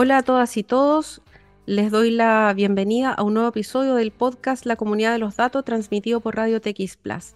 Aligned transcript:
Hola 0.00 0.18
a 0.18 0.22
todas 0.22 0.56
y 0.56 0.62
todos. 0.62 1.22
Les 1.66 1.90
doy 1.90 2.12
la 2.12 2.52
bienvenida 2.54 3.12
a 3.12 3.24
un 3.24 3.34
nuevo 3.34 3.48
episodio 3.48 3.96
del 3.96 4.12
podcast 4.12 4.64
La 4.64 4.76
Comunidad 4.76 5.10
de 5.10 5.18
los 5.18 5.34
Datos 5.34 5.64
transmitido 5.64 6.20
por 6.20 6.36
Radio 6.36 6.60
TX 6.60 6.96
Plus. 6.98 7.34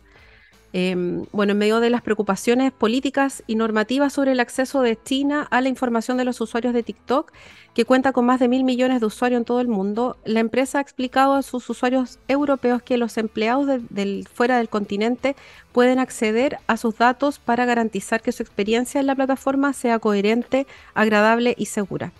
Em, 0.72 1.24
bueno, 1.32 1.50
en 1.50 1.58
medio 1.58 1.80
de 1.80 1.90
las 1.90 2.02
preocupaciones 2.02 2.70
políticas 2.70 3.42
y 3.48 3.56
normativas 3.56 4.12
sobre 4.12 4.30
el 4.30 4.38
acceso 4.38 4.80
de 4.80 4.96
China 5.02 5.48
a 5.50 5.60
la 5.60 5.70
información 5.70 6.18
de 6.18 6.24
los 6.24 6.40
usuarios 6.40 6.72
de 6.72 6.84
TikTok, 6.84 7.32
que 7.74 7.84
cuenta 7.84 8.12
con 8.12 8.26
más 8.26 8.38
de 8.38 8.46
mil 8.46 8.62
millones 8.62 9.00
de 9.00 9.06
usuarios 9.06 9.40
en 9.40 9.44
todo 9.44 9.60
el 9.60 9.66
mundo, 9.66 10.16
la 10.24 10.38
empresa 10.38 10.78
ha 10.78 10.82
explicado 10.82 11.34
a 11.34 11.42
sus 11.42 11.68
usuarios 11.68 12.20
europeos 12.28 12.80
que 12.80 12.96
los 12.96 13.18
empleados 13.18 13.80
fuera 14.32 14.58
del 14.58 14.68
continente 14.68 15.34
pueden 15.72 15.98
acceder 15.98 16.58
a 16.68 16.76
sus 16.76 16.96
datos 16.96 17.40
para 17.40 17.64
garantizar 17.64 18.22
que 18.22 18.30
su 18.30 18.44
experiencia 18.44 19.00
en 19.00 19.08
la 19.08 19.16
plataforma 19.16 19.72
sea 19.72 19.98
coherente, 19.98 20.68
agradable 20.94 21.56
y 21.58 21.66
segura. 21.66 22.12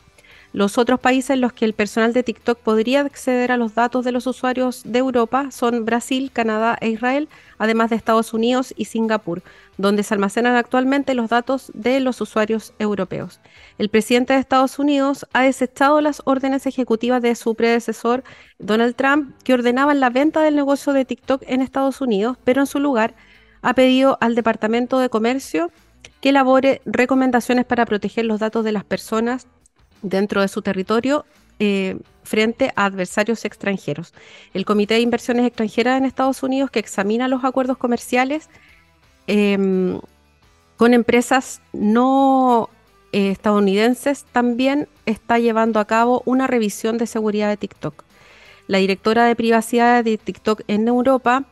Los 0.52 0.76
otros 0.76 1.00
países 1.00 1.30
en 1.30 1.40
los 1.40 1.54
que 1.54 1.64
el 1.64 1.72
personal 1.72 2.12
de 2.12 2.22
TikTok 2.22 2.58
podría 2.58 3.00
acceder 3.00 3.52
a 3.52 3.56
los 3.56 3.74
datos 3.74 4.04
de 4.04 4.12
los 4.12 4.26
usuarios 4.26 4.82
de 4.84 4.98
Europa 4.98 5.50
son 5.50 5.86
Brasil, 5.86 6.30
Canadá 6.30 6.76
e 6.82 6.90
Israel, 6.90 7.30
además 7.56 7.88
de 7.88 7.96
Estados 7.96 8.34
Unidos 8.34 8.74
y 8.76 8.84
Singapur, 8.84 9.42
donde 9.78 10.02
se 10.02 10.12
almacenan 10.12 10.56
actualmente 10.56 11.14
los 11.14 11.30
datos 11.30 11.72
de 11.72 12.00
los 12.00 12.20
usuarios 12.20 12.74
europeos. 12.78 13.40
El 13.78 13.88
presidente 13.88 14.34
de 14.34 14.40
Estados 14.40 14.78
Unidos 14.78 15.26
ha 15.32 15.42
desechado 15.42 16.02
las 16.02 16.20
órdenes 16.26 16.66
ejecutivas 16.66 17.22
de 17.22 17.34
su 17.34 17.54
predecesor, 17.54 18.22
Donald 18.58 18.94
Trump, 18.94 19.34
que 19.44 19.54
ordenaban 19.54 20.00
la 20.00 20.10
venta 20.10 20.42
del 20.42 20.54
negocio 20.54 20.92
de 20.92 21.06
TikTok 21.06 21.44
en 21.46 21.62
Estados 21.62 22.02
Unidos, 22.02 22.36
pero 22.44 22.60
en 22.60 22.66
su 22.66 22.78
lugar 22.78 23.14
ha 23.62 23.72
pedido 23.72 24.18
al 24.20 24.34
Departamento 24.34 24.98
de 24.98 25.08
Comercio 25.08 25.70
que 26.20 26.28
elabore 26.28 26.82
recomendaciones 26.84 27.64
para 27.64 27.86
proteger 27.86 28.26
los 28.26 28.38
datos 28.38 28.64
de 28.66 28.72
las 28.72 28.84
personas 28.84 29.46
dentro 30.02 30.40
de 30.40 30.48
su 30.48 30.62
territorio 30.62 31.24
eh, 31.58 31.98
frente 32.24 32.72
a 32.76 32.86
adversarios 32.86 33.44
extranjeros. 33.44 34.12
El 34.54 34.64
Comité 34.64 34.94
de 34.94 35.00
Inversiones 35.00 35.46
Extranjeras 35.46 35.98
en 35.98 36.04
Estados 36.04 36.42
Unidos, 36.42 36.70
que 36.70 36.78
examina 36.78 37.28
los 37.28 37.44
acuerdos 37.44 37.78
comerciales 37.78 38.48
em, 39.26 40.00
con 40.76 40.94
empresas 40.94 41.60
no 41.72 42.68
eh, 43.12 43.30
estadounidenses, 43.30 44.24
también 44.32 44.88
está 45.06 45.38
llevando 45.38 45.78
a 45.78 45.84
cabo 45.84 46.22
una 46.24 46.46
revisión 46.46 46.98
de 46.98 47.06
seguridad 47.06 47.48
de 47.48 47.56
TikTok. 47.56 48.04
La 48.66 48.78
directora 48.78 49.26
de 49.26 49.36
privacidad 49.36 50.02
de 50.02 50.18
TikTok 50.18 50.62
en 50.68 50.88
Europa 50.88 51.44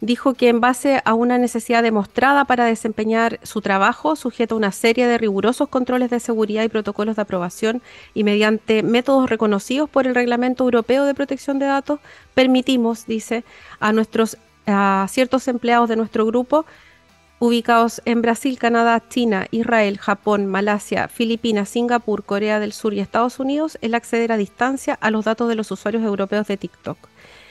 dijo 0.00 0.34
que 0.34 0.48
en 0.48 0.60
base 0.60 1.00
a 1.04 1.14
una 1.14 1.38
necesidad 1.38 1.82
demostrada 1.82 2.44
para 2.44 2.64
desempeñar 2.64 3.40
su 3.42 3.60
trabajo, 3.60 4.16
sujeta 4.16 4.54
a 4.54 4.58
una 4.58 4.72
serie 4.72 5.06
de 5.06 5.18
rigurosos 5.18 5.68
controles 5.68 6.10
de 6.10 6.20
seguridad 6.20 6.62
y 6.62 6.68
protocolos 6.68 7.16
de 7.16 7.22
aprobación 7.22 7.82
y 8.14 8.24
mediante 8.24 8.82
métodos 8.82 9.28
reconocidos 9.28 9.90
por 9.90 10.06
el 10.06 10.14
Reglamento 10.14 10.64
Europeo 10.64 11.04
de 11.04 11.14
Protección 11.14 11.58
de 11.58 11.66
Datos, 11.66 12.00
permitimos, 12.34 13.06
dice, 13.06 13.44
a 13.80 13.92
nuestros 13.92 14.38
a 14.70 15.06
ciertos 15.08 15.48
empleados 15.48 15.88
de 15.88 15.96
nuestro 15.96 16.26
grupo 16.26 16.66
ubicados 17.38 18.02
en 18.04 18.20
Brasil, 18.20 18.58
Canadá, 18.58 19.02
China, 19.08 19.46
Israel, 19.50 19.98
Japón, 19.98 20.46
Malasia, 20.46 21.08
Filipinas, 21.08 21.68
Singapur, 21.68 22.24
Corea 22.24 22.58
del 22.58 22.72
Sur 22.72 22.94
y 22.94 23.00
Estados 23.00 23.38
Unidos 23.38 23.78
el 23.80 23.94
acceder 23.94 24.32
a 24.32 24.36
distancia 24.36 24.94
a 25.00 25.10
los 25.10 25.24
datos 25.24 25.48
de 25.48 25.54
los 25.54 25.70
usuarios 25.70 26.02
europeos 26.02 26.46
de 26.48 26.56
TikTok. 26.56 26.98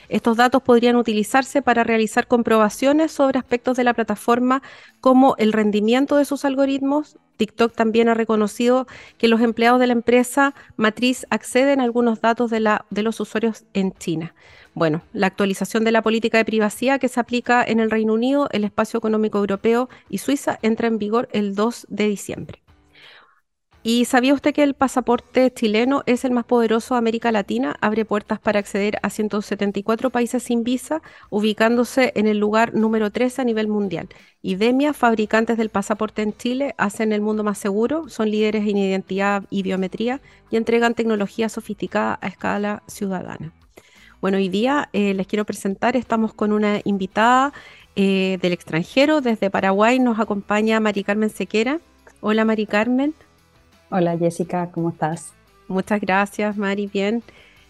Estos 0.09 0.37
datos 0.37 0.61
podrían 0.61 0.95
utilizarse 0.95 1.61
para 1.61 1.83
realizar 1.83 2.27
comprobaciones 2.27 3.11
sobre 3.11 3.39
aspectos 3.39 3.77
de 3.77 3.83
la 3.83 3.93
plataforma 3.93 4.61
como 5.01 5.35
el 5.37 5.53
rendimiento 5.53 6.17
de 6.17 6.25
sus 6.25 6.45
algoritmos. 6.45 7.17
TikTok 7.37 7.73
también 7.75 8.09
ha 8.09 8.13
reconocido 8.13 8.87
que 9.17 9.27
los 9.27 9.41
empleados 9.41 9.79
de 9.79 9.87
la 9.87 9.93
empresa 9.93 10.55
matriz 10.75 11.27
acceden 11.29 11.79
a 11.79 11.83
algunos 11.83 12.21
datos 12.21 12.49
de, 12.49 12.79
de 12.89 13.03
los 13.03 13.19
usuarios 13.19 13.65
en 13.73 13.93
China. 13.93 14.33
Bueno, 14.73 15.01
la 15.13 15.27
actualización 15.27 15.83
de 15.83 15.91
la 15.91 16.01
política 16.01 16.37
de 16.37 16.45
privacidad 16.45 16.99
que 16.99 17.09
se 17.09 17.19
aplica 17.19 17.63
en 17.63 17.79
el 17.79 17.91
Reino 17.91 18.13
Unido, 18.13 18.47
el 18.51 18.63
Espacio 18.63 18.97
Económico 18.97 19.37
Europeo 19.39 19.89
y 20.09 20.19
Suiza 20.19 20.57
entra 20.61 20.87
en 20.87 20.97
vigor 20.97 21.29
el 21.31 21.53
2 21.55 21.87
de 21.89 22.07
diciembre. 22.07 22.66
¿Y 23.89 24.03
sabía 24.03 24.33
usted 24.33 24.53
que 24.53 24.63
el 24.63 24.73
pasaporte 24.73 25.49
chileno 25.49 26.03
es 26.07 26.25
el 26.25 26.31
más 26.31 26.43
poderoso 26.43 26.93
de 26.93 26.97
América 26.97 27.31
Latina? 27.31 27.77
Abre 27.79 28.03
puertas 28.03 28.37
para 28.37 28.59
acceder 28.59 28.99
a 29.01 29.09
174 29.09 30.09
países 30.09 30.43
sin 30.43 30.65
visa, 30.65 31.01
ubicándose 31.29 32.11
en 32.15 32.27
el 32.27 32.37
lugar 32.37 32.75
número 32.75 33.11
13 33.11 33.43
a 33.43 33.45
nivel 33.45 33.69
mundial. 33.69 34.09
IDEMIA, 34.41 34.91
fabricantes 34.91 35.57
del 35.57 35.69
pasaporte 35.69 36.21
en 36.21 36.35
Chile, 36.35 36.75
hacen 36.77 37.13
el 37.13 37.21
mundo 37.21 37.45
más 37.45 37.59
seguro, 37.59 38.09
son 38.09 38.29
líderes 38.29 38.67
en 38.67 38.75
identidad 38.75 39.45
y 39.49 39.63
biometría 39.63 40.19
y 40.51 40.57
entregan 40.57 40.93
tecnología 40.93 41.47
sofisticada 41.47 42.19
a 42.21 42.27
escala 42.27 42.83
ciudadana. 42.87 43.53
Bueno, 44.19 44.35
hoy 44.35 44.49
día 44.49 44.89
eh, 44.91 45.13
les 45.13 45.27
quiero 45.27 45.45
presentar, 45.45 45.95
estamos 45.95 46.33
con 46.33 46.51
una 46.51 46.81
invitada 46.83 47.53
eh, 47.95 48.37
del 48.41 48.51
extranjero, 48.51 49.21
desde 49.21 49.49
Paraguay 49.49 49.97
nos 49.97 50.19
acompaña 50.19 50.81
Mari 50.81 51.05
Carmen 51.05 51.29
Sequera. 51.29 51.79
Hola 52.19 52.43
Mari 52.43 52.65
Carmen. 52.65 53.13
Hola 53.89 54.17
Jessica, 54.17 54.69
¿cómo 54.71 54.89
estás? 54.89 55.33
Muchas 55.67 56.01
gracias, 56.01 56.57
Mari. 56.57 56.87
Bien. 56.87 57.23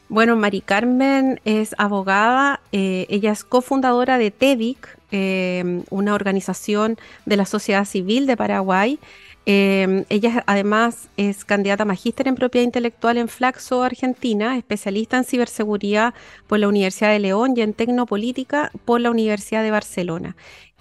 Bueno, 0.09 0.37
Mari 0.37 0.61
Carmen 0.61 1.41
es 1.43 1.75
abogada, 1.77 2.61
eh, 2.71 3.05
ella 3.09 3.33
es 3.33 3.43
cofundadora 3.43 4.17
de 4.17 4.31
TEDIC, 4.31 4.97
eh, 5.11 5.83
una 5.89 6.15
organización 6.15 6.97
de 7.25 7.35
la 7.35 7.45
sociedad 7.45 7.83
civil 7.83 8.25
de 8.25 8.37
Paraguay. 8.37 8.99
Eh, 9.45 10.05
ella 10.09 10.43
además 10.45 11.09
es 11.17 11.45
candidata 11.45 11.83
a 11.83 11.85
magíster 11.85 12.27
en 12.27 12.35
propiedad 12.35 12.65
intelectual 12.65 13.17
en 13.17 13.27
Flaxo, 13.27 13.83
Argentina, 13.83 14.57
especialista 14.57 15.17
en 15.17 15.23
ciberseguridad 15.23 16.13
por 16.47 16.59
la 16.59 16.67
Universidad 16.67 17.11
de 17.11 17.19
León 17.19 17.53
y 17.55 17.61
en 17.61 17.73
tecnopolítica 17.73 18.71
por 18.85 19.01
la 19.01 19.11
Universidad 19.11 19.63
de 19.63 19.71
Barcelona. 19.71 20.35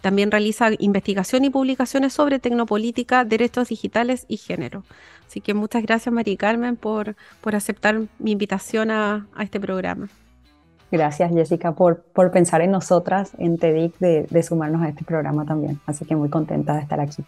También 0.07 0.31
realiza 0.31 0.69
investigación 0.79 1.45
y 1.45 1.51
publicaciones 1.51 2.13
sobre 2.13 2.39
tecnopolítica, 2.39 3.25
derechos 3.25 3.71
digitales 3.71 4.25
y 4.29 4.37
género. 4.37 4.85
Así 5.27 5.41
que 5.41 5.53
muchas 5.53 5.83
gracias, 5.83 6.15
Mari 6.15 6.37
Carmen, 6.37 6.77
por, 6.77 7.17
por 7.41 7.57
aceptar 7.57 8.03
mi 8.21 8.31
invitación 8.31 8.93
a, 8.93 9.27
este 9.41 9.59
programa. 9.59 10.09
Gracias, 10.93 11.33
Jessica, 11.33 11.73
por, 11.73 12.05
por 12.15 12.31
pensar 12.31 12.61
en 12.61 12.71
nosotras, 12.71 13.33
en 13.39 13.59
TEDIC, 13.59 13.99
de 13.99 14.43
sumarnos 14.45 14.83
a 14.83 14.91
este 14.91 15.05
programa 15.05 15.45
también. 15.45 15.81
Así 15.87 16.05
que 16.05 16.15
muy 16.15 16.29
contenta 16.29 16.75
de 16.75 16.83
estar 16.83 17.01
aquí. 17.01 17.25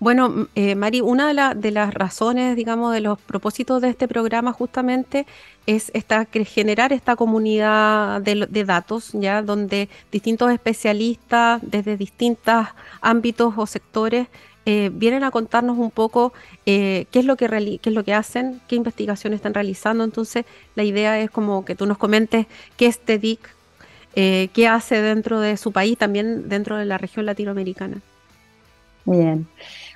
Bueno, 0.00 0.46
eh, 0.54 0.76
Mari, 0.76 1.00
una 1.00 1.54
de, 1.54 1.70
las 1.72 1.92
razones, 1.92 2.54
digamos, 2.54 2.92
de 2.94 3.00
los 3.00 3.18
propósitos 3.20 3.82
de 3.82 3.88
este 3.88 4.06
programa 4.06 4.52
justamente 4.52 5.26
es 5.66 5.90
esta, 5.92 6.24
generar 6.24 6.92
esta 6.92 7.16
comunidad 7.16 8.20
de, 8.22 8.64
datos, 8.64 9.10
ya 9.12 9.42
donde 9.42 9.88
distintos 10.12 10.52
especialistas 10.52 11.60
desde 11.62 11.96
distintos 11.96 12.66
ámbitos 13.00 13.54
o 13.56 13.66
sectores 13.66 14.28
eh, 14.66 14.90
vienen 14.92 15.24
a 15.24 15.32
contarnos 15.32 15.78
un 15.78 15.90
poco 15.90 16.32
eh, 16.64 17.06
qué, 17.10 17.18
es 17.18 17.24
lo 17.24 17.36
que 17.36 17.48
qué 17.82 17.90
es 17.90 17.94
lo 17.94 18.04
que 18.04 18.14
hacen, 18.14 18.60
qué 18.68 18.76
investigaciones 18.76 19.38
están 19.38 19.54
realizando. 19.54 20.04
Entonces, 20.04 20.44
la 20.76 20.84
idea 20.84 21.18
es 21.18 21.28
como 21.28 21.64
que 21.64 21.74
tú 21.74 21.86
nos 21.86 21.98
comentes 21.98 22.46
qué 22.76 22.86
es 22.86 23.00
TEDIC, 23.00 23.40
qué 24.14 24.68
hace 24.68 25.02
dentro 25.02 25.40
de 25.40 25.56
su 25.56 25.72
país, 25.72 25.98
también 25.98 26.48
dentro 26.48 26.76
de 26.76 26.84
la 26.84 26.98
región 26.98 27.26
latinoamericana. 27.26 28.00
Bien. 29.08 29.46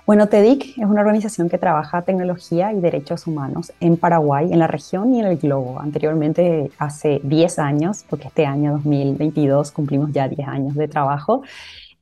Bueno, 0.05 0.27
TEDIC 0.27 0.79
es 0.79 0.85
una 0.85 1.01
organización 1.01 1.49
que 1.49 1.59
trabaja 1.59 2.03
tecnología 2.03 2.73
y 2.73 2.81
derechos 2.81 3.29
humanos 3.29 3.73
en 3.79 3.97
Paraguay, 3.97 4.53
en 4.53 4.59
la 4.59 4.67
región 4.67 5.15
y 5.15 5.21
en 5.21 5.27
el 5.27 5.37
globo. 5.37 5.79
Anteriormente, 5.79 6.73
hace 6.77 7.21
10 7.23 7.61
años, 7.61 8.05
porque 8.11 8.27
este 8.27 8.45
año 8.45 8.73
2022 8.73 9.71
cumplimos 9.71 10.11
ya 10.13 10.27
10 10.27 10.49
años 10.49 10.75
de 10.75 10.89
trabajo, 10.89 11.43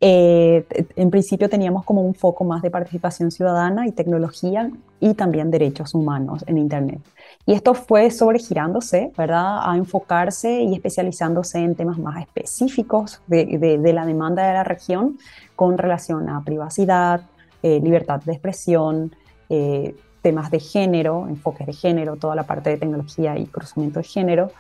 eh, 0.01 0.65
en 0.97 1.11
principio 1.11 1.51
teníamos 1.51 1.85
como 1.85 2.01
un 2.01 2.15
foco 2.15 2.43
más 2.45 2.63
de 2.63 2.71
participación 2.71 3.31
ciudadana 3.31 3.87
y 3.87 3.93
tecnología 3.93 4.71
y 4.99 5.13
también 5.13 5.51
derechos 5.51 5.95
humanos 5.95 6.43
en 6.47 6.57
Internet. 6.57 7.01
Y 7.45 7.53
esto 7.53 7.75
fue 7.75 8.11
sobregirándose, 8.11 9.13
¿verdad?, 9.19 9.59
a 9.63 9.77
enfocarse 9.77 10.63
y 10.63 10.73
especializándose 10.73 11.59
en 11.59 11.75
temas 11.75 11.99
más 11.99 12.19
específicos 12.23 13.21
de, 13.27 13.45
de 13.79 13.93
la 13.93 14.07
demanda 14.07 14.47
de 14.47 14.55
la 14.55 14.65
región 14.65 15.19
con 15.55 15.77
relación 15.77 16.31
a 16.31 16.43
privacidad, 16.43 17.21
eh, 17.63 17.81
libertad 17.83 18.21
de 18.23 18.33
expresión, 18.33 19.15
eh, 19.49 19.95
temas 20.23 20.51
de 20.51 20.61
género, 20.61 21.27
enfoques 21.29 21.67
de 21.67 21.73
género, 21.73 22.17
toda 22.17 22.35
la 22.35 22.45
parte 22.45 22.71
de 22.71 22.77
tecnología 22.77 23.39
y 23.39 23.47
cruzamiento 23.47 24.01
de 24.01 24.05
género, 24.05 24.51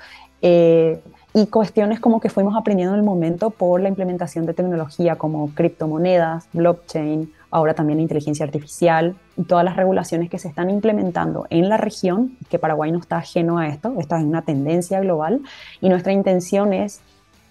eh, 0.42 1.00
y 1.34 1.46
cuestiones 1.46 2.00
como 2.00 2.20
que 2.20 2.28
fuimos 2.28 2.56
aprendiendo 2.56 2.94
en 2.94 3.00
el 3.00 3.06
momento 3.06 3.50
por 3.50 3.80
la 3.80 3.88
implementación 3.88 4.46
de 4.46 4.54
tecnología 4.54 5.16
como 5.16 5.50
criptomonedas, 5.54 6.48
blockchain, 6.52 7.32
ahora 7.50 7.74
también 7.74 8.00
inteligencia 8.00 8.44
artificial 8.44 9.14
y 9.36 9.44
todas 9.44 9.64
las 9.64 9.76
regulaciones 9.76 10.30
que 10.30 10.38
se 10.38 10.48
están 10.48 10.70
implementando 10.70 11.46
en 11.50 11.68
la 11.68 11.76
región, 11.76 12.36
que 12.48 12.58
Paraguay 12.58 12.90
no 12.90 12.98
está 12.98 13.18
ajeno 13.18 13.58
a 13.58 13.68
esto, 13.68 13.94
esta 13.98 14.18
es 14.18 14.24
una 14.24 14.42
tendencia 14.42 15.00
global 15.00 15.42
y 15.80 15.88
nuestra 15.88 16.12
intención 16.12 16.72
es 16.72 17.00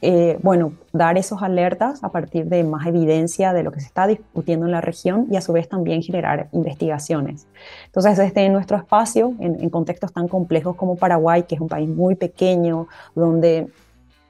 eh, 0.02 0.38
bueno, 0.42 0.74
dar 0.94 1.18
esos 1.18 1.42
alertas 1.42 2.04
a 2.04 2.12
partir 2.12 2.46
de 2.46 2.64
más 2.64 2.88
evidencia 2.88 3.54
de 3.54 3.64
lo 3.64 3.72
que 3.72 3.82
se 3.82 3.88
está 3.88 4.08
discutiendo 4.08 4.66
en 4.66 4.72
la 4.72 4.82
región 4.82 5.28
y 5.30 5.36
a 5.36 5.42
su 5.42 5.52
vez 5.52 5.68
también 5.68 6.02
generar 6.02 6.48
investigaciones. 6.52 7.48
Entonces, 7.88 8.32
en 8.36 8.54
nuestro 8.54 8.78
espacio, 8.78 9.34
en 9.40 9.70
contextos 9.70 10.14
tan 10.14 10.28
complejos 10.28 10.76
como 10.76 10.96
Paraguay, 10.96 11.44
que 11.44 11.56
es 11.56 11.62
un 11.62 11.68
país 11.68 11.90
muy 11.90 12.16
pequeño, 12.16 12.88
donde 13.16 13.68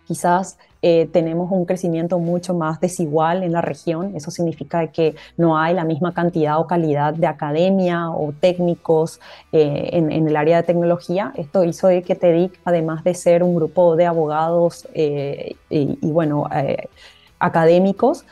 quizás 0.09 0.57
eh, 0.81 1.07
tenemos 1.13 1.51
un 1.51 1.65
crecimiento 1.65 2.17
mucho 2.17 2.55
más 2.55 2.79
desigual 2.79 3.43
en 3.43 3.51
la 3.51 3.61
región. 3.61 4.15
Eso 4.15 4.31
significa 4.31 4.87
que 4.87 5.13
no 5.37 5.55
hay 5.55 5.75
la 5.75 5.83
misma 5.83 6.15
cantidad 6.15 6.59
o 6.59 6.65
calidad 6.65 7.13
de 7.13 7.27
academia 7.27 8.09
o 8.09 8.33
técnicos 8.39 9.19
eh, 9.51 9.89
en, 9.93 10.27
el 10.27 10.35
área 10.35 10.57
de 10.57 10.63
tecnología. 10.63 11.31
Esto 11.35 11.63
hizo 11.63 11.89
que 11.89 12.15
TEDIC, 12.15 12.59
además 12.65 13.03
de 13.03 13.13
ser 13.13 13.43
un 13.43 13.53
grupo 13.53 13.95
de 13.95 14.07
abogados 14.07 14.87
eh, 14.95 15.55
y, 15.69 15.95
bueno, 16.01 16.49
académicos, 17.37 18.25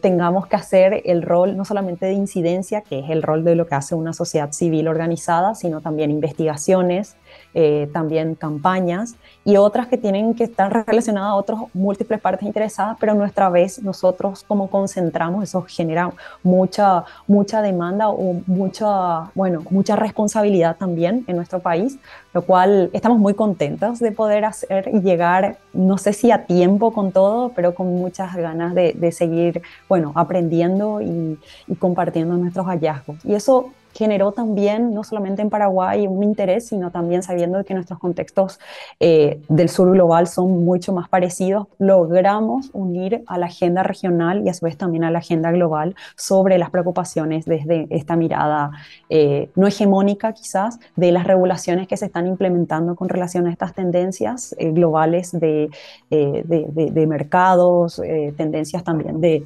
tengamos 0.00 0.48
que 0.48 0.56
hacer 0.56 1.00
el 1.04 1.22
rol 1.22 1.56
no 1.56 1.64
solamente 1.64 2.06
de 2.06 2.12
incidencia, 2.12 2.82
que 2.82 2.98
es 2.98 3.08
el 3.08 3.22
rol 3.22 3.44
de 3.44 3.54
lo 3.54 3.66
que 3.66 3.76
hace 3.76 3.94
una 3.94 4.12
sociedad 4.12 4.50
civil 4.52 4.88
organizada, 4.88 5.54
sino 5.54 5.80
también 5.80 6.10
investigaciones, 6.10 7.16
eh, 7.54 7.88
también 7.92 8.34
campañas 8.34 9.14
y 9.44 9.56
otras 9.56 9.86
que 9.86 9.96
tienen 9.96 10.34
que 10.34 10.44
estar 10.44 10.84
relacionadas 10.86 11.30
a 11.30 11.34
otras 11.36 11.60
múltiples 11.72 12.20
partes 12.20 12.46
interesadas, 12.46 12.96
pero 12.98 13.14
nuestra 13.14 13.48
vez 13.48 13.82
nosotros 13.82 14.44
como 14.46 14.68
concentramos, 14.68 15.44
eso 15.44 15.62
genera 15.62 16.10
mucha, 16.42 17.04
mucha 17.28 17.62
demanda 17.62 18.08
o 18.08 18.42
mucha, 18.46 19.30
bueno, 19.34 19.62
mucha 19.70 19.96
responsabilidad 19.96 20.76
también 20.76 21.24
en 21.28 21.36
nuestro 21.36 21.60
país, 21.60 21.98
lo 22.32 22.42
cual 22.42 22.90
estamos 22.92 23.18
muy 23.18 23.34
contentos 23.34 24.00
de 24.00 24.10
poder 24.10 24.44
hacer 24.44 24.90
y 24.92 25.00
llegar, 25.00 25.58
no 25.72 25.96
sé 25.98 26.12
si 26.12 26.32
a 26.32 26.46
tiempo 26.46 26.92
con 26.92 27.12
todo, 27.12 27.50
pero 27.50 27.74
con 27.74 27.94
muchas 27.94 28.34
ganas 28.34 28.74
de, 28.74 28.94
de 28.94 29.12
seguir, 29.12 29.62
bueno, 29.88 30.12
aprendiendo 30.16 31.00
y, 31.00 31.38
y 31.68 31.74
compartiendo 31.76 32.36
nuestros 32.36 32.66
hallazgos. 32.66 33.24
Y 33.24 33.34
eso 33.34 33.70
generó 33.94 34.32
también, 34.32 34.92
no 34.92 35.04
solamente 35.04 35.40
en 35.40 35.50
Paraguay, 35.50 36.06
un 36.06 36.22
interés, 36.22 36.66
sino 36.68 36.90
también 36.90 37.22
sabiendo 37.22 37.64
que 37.64 37.74
nuestros 37.74 37.98
contextos 37.98 38.58
eh, 39.00 39.40
del 39.48 39.68
sur 39.68 39.90
global 39.90 40.26
son 40.26 40.64
mucho 40.64 40.92
más 40.92 41.08
parecidos, 41.08 41.68
logramos 41.78 42.70
unir 42.72 43.22
a 43.26 43.38
la 43.38 43.46
agenda 43.46 43.82
regional 43.82 44.42
y 44.44 44.48
a 44.48 44.54
su 44.54 44.64
vez 44.64 44.76
también 44.76 45.04
a 45.04 45.10
la 45.10 45.20
agenda 45.20 45.52
global 45.52 45.94
sobre 46.16 46.58
las 46.58 46.70
preocupaciones 46.70 47.44
desde 47.44 47.86
esta 47.90 48.16
mirada 48.16 48.72
eh, 49.08 49.50
no 49.54 49.66
hegemónica 49.66 50.32
quizás 50.32 50.80
de 50.96 51.12
las 51.12 51.24
regulaciones 51.24 51.86
que 51.86 51.96
se 51.96 52.06
están 52.06 52.26
implementando 52.26 52.96
con 52.96 53.08
relación 53.08 53.46
a 53.46 53.52
estas 53.52 53.74
tendencias 53.74 54.54
eh, 54.58 54.72
globales 54.72 55.30
de, 55.32 55.70
de, 56.10 56.44
de 56.44 57.06
mercados, 57.06 58.00
tendencias 58.36 58.82
también 58.82 59.20
de 59.20 59.44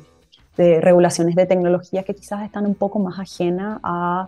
de 0.58 0.80
regulaciones 0.80 1.36
de 1.36 1.46
tecnología 1.46 2.02
que 2.02 2.16
quizás 2.16 2.44
están 2.44 2.66
un 2.66 2.74
poco 2.74 2.98
más 2.98 3.16
ajenas 3.20 3.78
a, 3.84 4.26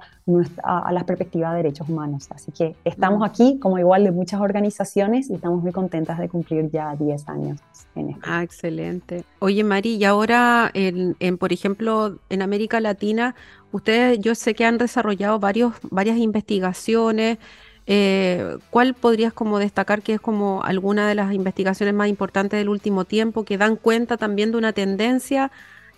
a, 0.63 0.93
las 0.93 1.03
perspectivas 1.03 1.51
de 1.51 1.57
derechos 1.57 1.89
humanos. 1.89 2.29
Así 2.31 2.53
que 2.53 2.77
estamos 2.85 3.29
aquí, 3.29 3.59
como 3.59 3.81
igual 3.81 4.05
de 4.05 4.13
muchas 4.13 4.41
organizaciones, 4.41 5.29
y 5.29 5.35
estamos 5.35 5.61
muy 5.61 5.73
contentas 5.73 6.19
de 6.21 6.29
cumplir 6.29 6.71
ya 6.71 6.95
10 6.95 7.29
años 7.29 7.59
en 7.97 8.11
esto. 8.11 8.23
Ah, 8.25 8.45
excelente. 8.45 9.25
Oye, 9.41 9.65
Mari, 9.65 9.97
y 9.97 10.05
ahora, 10.05 10.71
en, 10.73 11.17
por 11.37 11.53
ejemplo, 11.53 12.19
en 12.29 12.43
América 12.43 12.79
Latina, 12.79 13.35
ustedes, 13.73 14.21
yo 14.21 14.37
sé 14.37 14.55
que 14.55 14.65
han 14.65 14.79
desarrollado 14.79 15.41
varios, 15.41 15.75
varias 15.91 16.17
investigaciones. 16.19 17.39
Eh, 17.89 18.57
¿Cuál 18.71 18.95
podrías 18.95 19.33
como 19.33 19.59
destacar 19.59 20.03
que 20.03 20.15
es 20.15 20.21
como 20.21 20.63
alguna 20.63 21.09
de 21.09 21.17
las 21.17 21.35
investigaciones 21.35 21.93
más 21.93 22.07
importantes 22.07 22.57
del 22.57 22.69
último 22.69 23.05
tiempo 23.05 23.45
que 23.45 23.59
dan 23.59 23.75
cuenta 23.75 24.17
también 24.17 24.53
de 24.53 24.59
una 24.59 24.73
tendencia 24.73 25.51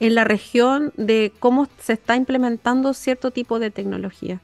en 0.02 0.16
la 0.16 0.24
región 0.24 0.92
de 0.96 1.32
cómo 1.38 1.68
se 1.78 1.92
está 1.92 2.16
implementando 2.16 2.92
cierto 2.92 3.30
tipo 3.30 3.60
de 3.60 3.70
tecnología? 3.70 4.40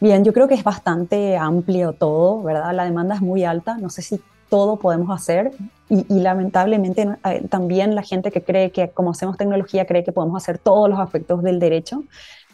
Bien, 0.00 0.24
yo 0.24 0.32
creo 0.32 0.48
que 0.48 0.54
es 0.54 0.64
bastante 0.64 1.36
amplio 1.36 1.92
todo, 1.92 2.42
¿verdad? 2.42 2.74
La 2.74 2.84
demanda 2.84 3.14
es 3.14 3.20
muy 3.20 3.44
alta, 3.44 3.78
no 3.78 3.90
sé 3.90 4.02
si 4.02 4.20
todo 4.48 4.76
podemos 4.76 5.10
hacer 5.10 5.52
y, 5.88 6.04
lamentablemente 6.08 7.06
eh, 7.24 7.46
también 7.48 7.94
la 7.94 8.02
gente 8.02 8.32
que 8.32 8.42
cree 8.42 8.72
que 8.72 8.90
como 8.90 9.12
hacemos 9.12 9.36
tecnología 9.36 9.86
cree 9.86 10.02
que 10.02 10.12
podemos 10.12 10.42
hacer 10.42 10.58
todos 10.58 10.90
los 10.90 10.98
aspectos 10.98 11.42
del 11.42 11.60
derecho 11.60 12.04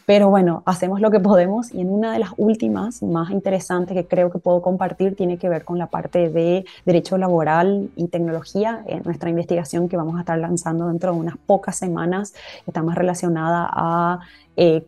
pero 0.05 0.29
bueno, 0.29 0.61
hacemos 0.65 1.01
lo 1.01 1.09
que 1.09 1.19
podemos 1.19 1.73
y 1.73 1.81
en 1.81 1.89
una 1.89 2.13
de 2.13 2.19
las 2.19 2.31
últimas, 2.37 3.01
más 3.01 3.31
interesantes 3.31 3.95
que 3.95 4.05
creo 4.05 4.29
que 4.29 4.37
puedo 4.37 4.61
compartir, 4.61 5.15
tiene 5.15 5.37
que 5.37 5.49
ver 5.49 5.65
con 5.65 5.79
la 5.79 5.87
parte 5.87 6.29
de 6.29 6.65
derecho 6.85 7.17
laboral 7.17 7.89
y 7.95 8.07
tecnología. 8.07 8.83
En 8.85 9.01
nuestra 9.03 9.29
investigación 9.29 9.89
que 9.89 9.97
vamos 9.97 10.17
a 10.17 10.19
estar 10.19 10.37
lanzando 10.37 10.87
dentro 10.87 11.13
de 11.13 11.19
unas 11.19 11.37
pocas 11.37 11.75
semanas 11.75 12.33
está 12.67 12.83
más 12.83 12.95
relacionada 12.95 13.67
a 13.71 14.19
eh, 14.57 14.85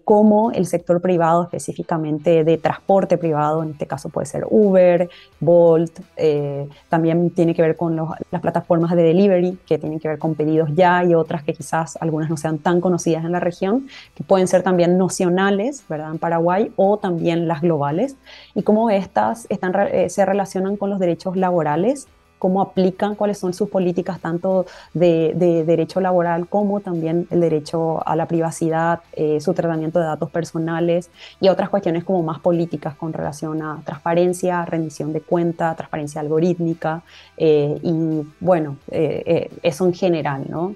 el 0.53 0.65
sector 0.65 1.01
privado, 1.01 1.43
específicamente 1.43 2.43
de 2.43 2.57
transporte 2.57 3.17
privado, 3.17 3.63
en 3.63 3.71
este 3.71 3.85
caso 3.85 4.09
puede 4.09 4.25
ser 4.25 4.45
Uber, 4.49 5.09
Bolt, 5.39 5.99
eh, 6.15 6.67
también 6.89 7.29
tiene 7.31 7.53
que 7.53 7.61
ver 7.61 7.75
con 7.75 7.95
las 7.95 8.41
plataformas 8.41 8.95
de 8.95 9.03
delivery, 9.03 9.57
que 9.65 9.77
tienen 9.77 9.99
que 9.99 10.07
ver 10.07 10.19
con 10.19 10.35
pedidos 10.35 10.69
ya 10.73 11.03
y 11.03 11.13
otras 11.13 11.43
que 11.43 11.53
quizás 11.53 11.97
algunas 12.01 12.29
no 12.29 12.37
sean 12.37 12.59
tan 12.59 12.81
conocidas 12.81 13.25
en 13.25 13.31
la 13.31 13.39
región, 13.39 13.87
que 14.15 14.23
pueden 14.23 14.47
ser 14.47 14.63
también 14.63 14.97
nocionales, 14.97 15.83
¿verdad? 15.89 16.11
En 16.11 16.19
Paraguay, 16.19 16.71
o 16.75 16.97
también 16.97 17.47
las 17.47 17.61
globales, 17.61 18.15
y 18.55 18.63
cómo 18.63 18.89
estas 18.89 19.47
están, 19.49 19.73
eh, 19.91 20.09
se 20.09 20.25
relacionan 20.25 20.77
con 20.77 20.89
los 20.89 20.99
derechos 20.99 21.35
laborales 21.35 22.07
cómo 22.37 22.61
aplican, 22.61 23.15
cuáles 23.15 23.37
son 23.37 23.53
sus 23.53 23.69
políticas 23.69 24.19
tanto 24.19 24.65
de, 24.93 25.33
derecho 25.65 26.01
laboral 26.01 26.47
como 26.47 26.79
también 26.79 27.27
el 27.31 27.41
derecho 27.41 28.07
a 28.07 28.15
la 28.15 28.27
privacidad, 28.27 29.01
eh, 29.13 29.39
su 29.41 29.53
tratamiento 29.53 29.99
de 29.99 30.05
datos 30.05 30.29
personales 30.29 31.09
y 31.39 31.49
otras 31.49 31.69
cuestiones 31.69 32.03
como 32.03 32.23
más 32.23 32.39
políticas 32.39 32.95
con 32.95 33.13
relación 33.13 33.61
a 33.61 33.81
transparencia, 33.85 34.65
rendición 34.65 35.13
de 35.13 35.21
cuenta, 35.21 35.75
transparencia 35.75 36.21
algorítmica 36.21 37.01
eh, 37.37 37.79
y 37.81 38.23
bueno, 38.39 38.77
eh, 38.91 39.49
eso 39.63 39.85
en 39.85 39.93
general, 39.93 40.45
¿no? 40.49 40.75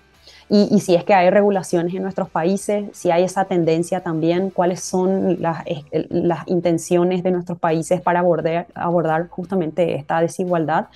Y, 0.53 0.81
si 0.81 0.95
es 0.95 1.05
que 1.05 1.13
hay 1.13 1.29
regulaciones 1.29 1.93
en 1.93 2.03
nuestros 2.03 2.29
países, 2.29 2.89
si 2.91 3.09
hay 3.09 3.23
esa 3.23 3.45
tendencia 3.45 4.01
también, 4.01 4.49
cuáles 4.49 4.81
son 4.81 5.41
las, 5.41 5.63
las 6.09 6.45
intenciones 6.45 7.23
de 7.23 7.31
nuestros 7.31 7.57
países 7.57 8.01
para 8.01 8.19
abordar, 8.19 8.67
abordar 8.75 9.29
justamente 9.29 9.95
esta 9.95 10.19
desigualdad 10.19 10.87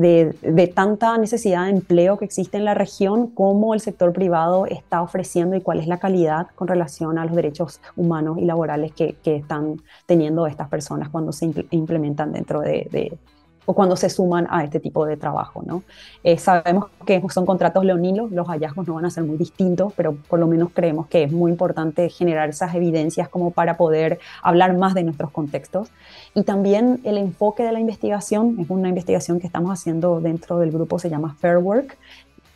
de, 0.00 0.72
tanta 0.74 1.18
necesidad 1.18 1.64
de 1.64 1.70
empleo 1.70 2.16
que 2.16 2.24
existe 2.24 2.56
en 2.56 2.64
la 2.64 2.74
región, 2.74 3.26
cómo 3.28 3.74
el 3.74 3.80
sector 3.80 4.12
privado 4.12 4.64
está 4.66 5.02
ofreciendo 5.02 5.56
y 5.56 5.60
cuál 5.60 5.78
es 5.78 5.86
la 5.86 5.98
calidad 5.98 6.46
con 6.54 6.68
relación 6.68 7.18
a 7.18 7.26
los 7.26 7.36
derechos 7.36 7.80
humanos 7.96 8.38
y 8.38 8.46
laborales 8.46 8.92
que, 8.92 9.16
están 9.22 9.76
teniendo 10.06 10.46
estas 10.46 10.68
personas 10.68 11.08
cuando 11.08 11.32
se 11.32 11.50
implementan 11.70 12.32
dentro 12.32 12.60
de, 12.60 13.18
o 13.66 13.74
cuando 13.74 13.94
se 13.94 14.08
suman 14.08 14.46
a 14.50 14.64
este 14.64 14.80
tipo 14.80 15.04
de 15.06 15.16
trabajo. 15.16 15.62
¿no? 15.64 15.82
Eh, 16.24 16.38
sabemos 16.38 16.86
que 17.06 17.22
son 17.28 17.46
contratos 17.46 17.84
leoninos, 17.84 18.30
los 18.32 18.48
hallazgos 18.48 18.88
no 18.88 18.94
van 18.94 19.04
a 19.04 19.10
ser 19.10 19.24
muy 19.24 19.36
distintos, 19.36 19.92
pero 19.96 20.16
por 20.28 20.38
lo 20.38 20.46
menos 20.46 20.70
creemos 20.72 21.06
que 21.08 21.24
es 21.24 21.32
muy 21.32 21.50
importante 21.50 22.08
generar 22.08 22.48
esas 22.48 22.74
evidencias 22.74 23.28
como 23.28 23.50
para 23.50 23.76
poder 23.76 24.18
hablar 24.42 24.76
más 24.76 24.94
de 24.94 25.04
nuestros 25.04 25.30
contextos. 25.30 25.90
Y 26.34 26.44
también 26.44 27.00
el 27.04 27.18
enfoque 27.18 27.62
de 27.62 27.72
la 27.72 27.80
investigación, 27.80 28.56
es 28.60 28.70
una 28.70 28.88
investigación 28.88 29.40
que 29.40 29.46
estamos 29.46 29.72
haciendo 29.72 30.20
dentro 30.20 30.58
del 30.58 30.70
grupo, 30.70 30.98
se 30.98 31.10
llama 31.10 31.34
Fair 31.40 31.58
Work, 31.58 31.96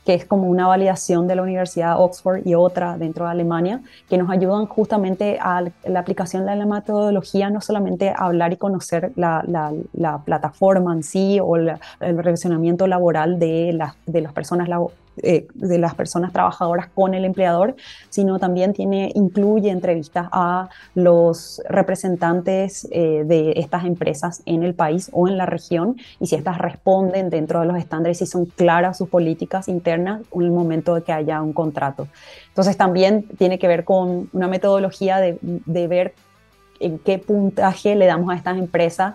que 0.05 0.15
es 0.15 0.27
como 0.27 0.49
una 0.49 0.67
validación 0.67 1.27
de 1.27 1.35
la 1.35 1.43
Universidad 1.43 1.97
de 1.97 2.03
Oxford 2.03 2.47
y 2.47 2.55
otra 2.55 2.99
dentro 2.99 3.25
de 3.25 3.33
Alemania, 3.33 3.81
que 4.09 4.19
nos 4.19 4.31
ayudan 4.31 4.67
justamente 4.67 5.39
a 5.41 5.65
la 5.85 6.01
aplicación 6.01 6.45
de 6.47 6.55
la 6.55 6.67
metodología, 6.67 7.51
no 7.51 7.61
solamente 7.61 8.11
a 8.11 8.27
hablar 8.27 8.53
y 8.53 8.57
conocer 8.57 9.13
la, 9.17 9.43
plataforma 10.25 10.93
en 10.93 11.03
sí 11.03 11.39
o 11.43 11.57
el 11.57 11.79
relacionamiento 12.01 12.87
laboral 12.87 13.39
de, 13.39 13.73
las 13.73 13.95
de 14.07 14.21
las 14.21 14.33
personas 14.33 14.69
eh, 15.23 15.47
de 15.55 15.79
las 15.79 15.95
personas 15.95 16.33
trabajadoras 16.33 16.89
con 16.89 17.15
el 17.15 17.25
empleador, 17.25 17.77
sino 18.11 18.39
también 18.39 18.73
tiene, 18.73 19.13
incluye 19.15 19.71
entrevistas 19.71 20.29
a 20.33 20.69
los 20.95 21.63
representantes 21.69 22.89
eh, 22.91 23.23
de 23.25 23.53
estas 23.57 23.85
empresas 23.85 24.43
en 24.47 24.63
el 24.63 24.75
país 24.75 25.11
o 25.13 25.29
en 25.29 25.37
la 25.37 25.47
región 25.47 25.97
y 26.21 26.27
si 26.27 26.35
estas 26.35 26.59
responden 26.59 27.31
dentro 27.31 27.61
de 27.61 27.67
los 27.67 27.77
estándares, 27.77 28.19
si 28.19 28.27
son 28.27 28.47
claras 28.47 28.99
sus 28.99 29.09
políticas 29.09 29.69
internas 29.69 30.23
en 30.33 30.43
el 30.43 30.51
momento 30.51 30.95
de 30.95 31.03
que 31.03 31.13
haya 31.13 31.41
un 31.43 31.53
contrato. 31.53 32.09
Entonces 32.49 32.77
también 32.77 33.25
tiene 33.39 33.59
que 33.59 33.69
ver 33.69 33.85
con 33.85 34.29
una 34.33 34.49
metodología 34.49 35.19
de, 35.19 35.39
de 35.41 35.89
ver 35.89 36.15
en 36.81 36.99
qué 36.99 37.19
puntaje 37.19 37.95
le 37.95 38.07
damos 38.07 38.31
a 38.31 38.37
estas 38.37 38.59
empresas 38.59 39.15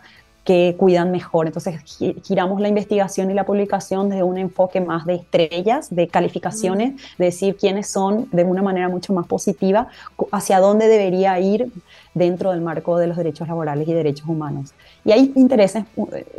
que 0.50 0.76
cuidan 0.80 1.12
mejor. 1.12 1.46
Entonces 1.46 1.80
giramos 2.24 2.60
la 2.60 2.70
investigación 2.70 3.30
y 3.30 3.36
la 3.36 3.46
publicación 3.46 4.10
desde 4.10 4.24
un 4.24 4.40
enfoque 4.40 4.82
más 4.82 5.06
de 5.06 5.14
estrellas, 5.14 5.94
de 5.94 6.08
calificaciones, 6.08 7.00
de 7.20 7.26
decir 7.26 7.56
quiénes 7.56 7.88
son 7.88 8.28
de 8.32 8.44
una 8.46 8.64
manera 8.64 8.90
mucho 8.90 9.14
más 9.14 9.28
positiva, 9.28 9.90
hacia 10.32 10.60
dónde 10.60 10.88
debería 10.88 11.40
ir 11.40 11.72
dentro 12.16 12.50
del 12.50 12.62
marco 12.62 12.98
de 12.98 13.06
los 13.06 13.16
derechos 13.16 13.48
laborales 13.48 13.88
y 13.88 13.94
derechos 13.94 14.28
humanos. 14.28 14.74
Y 15.06 15.12
hay 15.12 15.32
intereses, 15.36 15.86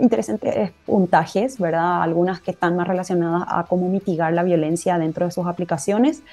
interesantes 0.00 0.72
puntajes, 0.84 1.60
¿verdad? 1.60 2.02
Algunas 2.02 2.40
que 2.40 2.50
están 2.50 2.74
más 2.74 2.88
relacionadas 2.88 3.44
a 3.46 3.62
cómo 3.68 3.88
mitigar 3.88 4.32
la 4.32 4.42
violencia 4.42 4.98
dentro 4.98 5.26
de 5.26 5.30
sus 5.30 5.46
aplicaciones. 5.46 6.24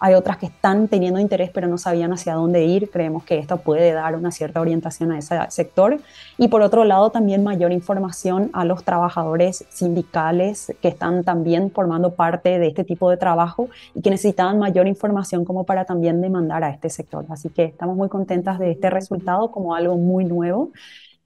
Hay 0.00 0.14
otras 0.14 0.36
que 0.36 0.46
están 0.46 0.88
teniendo 0.88 1.20
interés 1.20 1.50
pero 1.50 1.68
no 1.68 1.78
sabían 1.78 2.12
hacia 2.12 2.34
dónde 2.34 2.64
ir. 2.64 2.90
Creemos 2.90 3.24
que 3.24 3.38
esto 3.38 3.58
puede 3.58 3.92
dar 3.92 4.14
una 4.16 4.30
cierta 4.30 4.60
orientación 4.60 5.12
a 5.12 5.18
ese 5.18 5.38
sector. 5.48 5.98
Y 6.38 6.48
por 6.48 6.62
otro 6.62 6.84
lado, 6.84 7.10
también 7.10 7.42
mayor 7.42 7.72
información 7.72 8.50
a 8.52 8.64
los 8.64 8.84
trabajadores 8.84 9.64
sindicales 9.70 10.74
que 10.80 10.88
están 10.88 11.24
también 11.24 11.70
formando 11.70 12.14
parte 12.14 12.58
de 12.58 12.68
este 12.68 12.84
tipo 12.84 13.10
de 13.10 13.16
trabajo 13.16 13.68
y 13.94 14.02
que 14.02 14.10
necesitaban 14.10 14.58
mayor 14.58 14.86
información 14.86 15.44
como 15.44 15.64
para 15.64 15.84
también 15.84 16.20
demandar 16.20 16.64
a 16.64 16.70
este 16.70 16.90
sector. 16.90 17.24
Así 17.28 17.48
que 17.48 17.64
estamos 17.64 17.96
muy 17.96 18.08
contentas 18.08 18.58
de 18.58 18.70
este 18.70 18.90
resultado 18.90 19.50
como 19.50 19.74
algo 19.74 19.96
muy 19.96 20.24
nuevo 20.24 20.72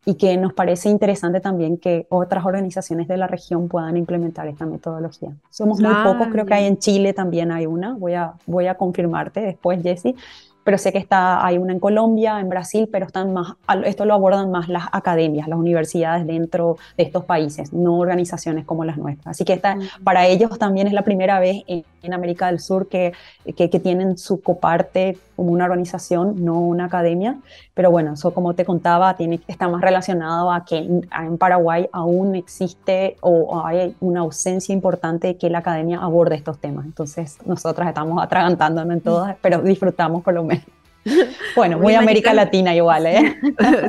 y 0.06 0.14
que 0.14 0.36
nos 0.36 0.52
parece 0.54 0.88
interesante 0.88 1.40
también 1.40 1.76
que 1.76 2.06
otras 2.08 2.44
organizaciones 2.44 3.06
de 3.06 3.16
la 3.16 3.26
región 3.26 3.68
puedan 3.68 3.96
implementar 3.96 4.48
esta 4.48 4.64
metodología. 4.64 5.30
Somos 5.50 5.80
muy 5.80 5.94
pocos, 6.04 6.28
creo 6.28 6.46
que 6.46 6.54
hay 6.54 6.66
en 6.66 6.78
Chile 6.78 7.12
también 7.12 7.52
hay 7.52 7.66
una, 7.66 7.94
voy 7.94 8.14
a, 8.14 8.32
voy 8.46 8.66
a 8.66 8.76
confirmarte 8.76 9.40
después, 9.40 9.82
Jessie, 9.82 10.16
pero 10.64 10.78
sé 10.78 10.92
que 10.92 10.98
está, 10.98 11.44
hay 11.44 11.58
una 11.58 11.72
en 11.72 11.80
Colombia, 11.80 12.40
en 12.40 12.48
Brasil, 12.48 12.88
pero 12.90 13.06
están 13.06 13.32
más, 13.32 13.54
esto 13.84 14.04
lo 14.04 14.14
abordan 14.14 14.50
más 14.50 14.68
las 14.68 14.84
academias, 14.92 15.48
las 15.48 15.58
universidades 15.58 16.26
dentro 16.26 16.76
de 16.96 17.04
estos 17.04 17.24
países, 17.24 17.72
no 17.72 17.98
organizaciones 17.98 18.64
como 18.64 18.84
las 18.84 18.96
nuestras. 18.98 19.36
Así 19.36 19.44
que 19.44 19.52
esta, 19.52 19.76
para 20.04 20.26
ellos 20.26 20.58
también 20.58 20.86
es 20.86 20.92
la 20.92 21.02
primera 21.02 21.40
vez 21.40 21.62
en, 21.66 21.84
América 22.12 22.46
del 22.46 22.60
Sur 22.60 22.88
que, 22.88 23.12
que, 23.56 23.68
tienen 23.68 24.16
su 24.16 24.40
coparte 24.40 25.18
como 25.36 25.52
una 25.52 25.64
organización, 25.66 26.44
no 26.44 26.58
una 26.58 26.86
academia, 26.86 27.36
pero 27.74 27.90
bueno, 27.90 28.14
eso 28.14 28.32
como 28.34 28.54
te 28.54 28.64
contaba, 28.64 29.16
tiene, 29.16 29.40
está 29.46 29.68
más 29.68 29.80
relacionado 29.80 30.50
a 30.50 30.64
que 30.64 30.78
en, 30.78 31.38
Paraguay 31.38 31.88
aún 31.92 32.34
existe 32.34 33.16
o, 33.20 33.64
hay 33.64 33.94
una 34.00 34.20
ausencia 34.20 34.72
importante 34.72 35.28
de 35.28 35.36
que 35.36 35.50
la 35.50 35.58
academia 35.58 35.98
aborde 35.98 36.34
estos 36.34 36.58
temas. 36.58 36.84
Entonces, 36.84 37.38
nosotros 37.44 37.86
estamos 37.86 38.22
atragantándonos 38.22 38.92
en 38.92 39.00
todas, 39.00 39.36
pero 39.40 39.62
disfrutamos 39.62 40.22
por 40.22 40.34
lo 40.34 40.44
menos. 40.44 40.59
Bueno, 41.56 41.78
muy, 41.78 41.94
América 41.94 42.32
Latina 42.34 42.74
igual, 42.74 43.06
¿eh? 43.06 43.36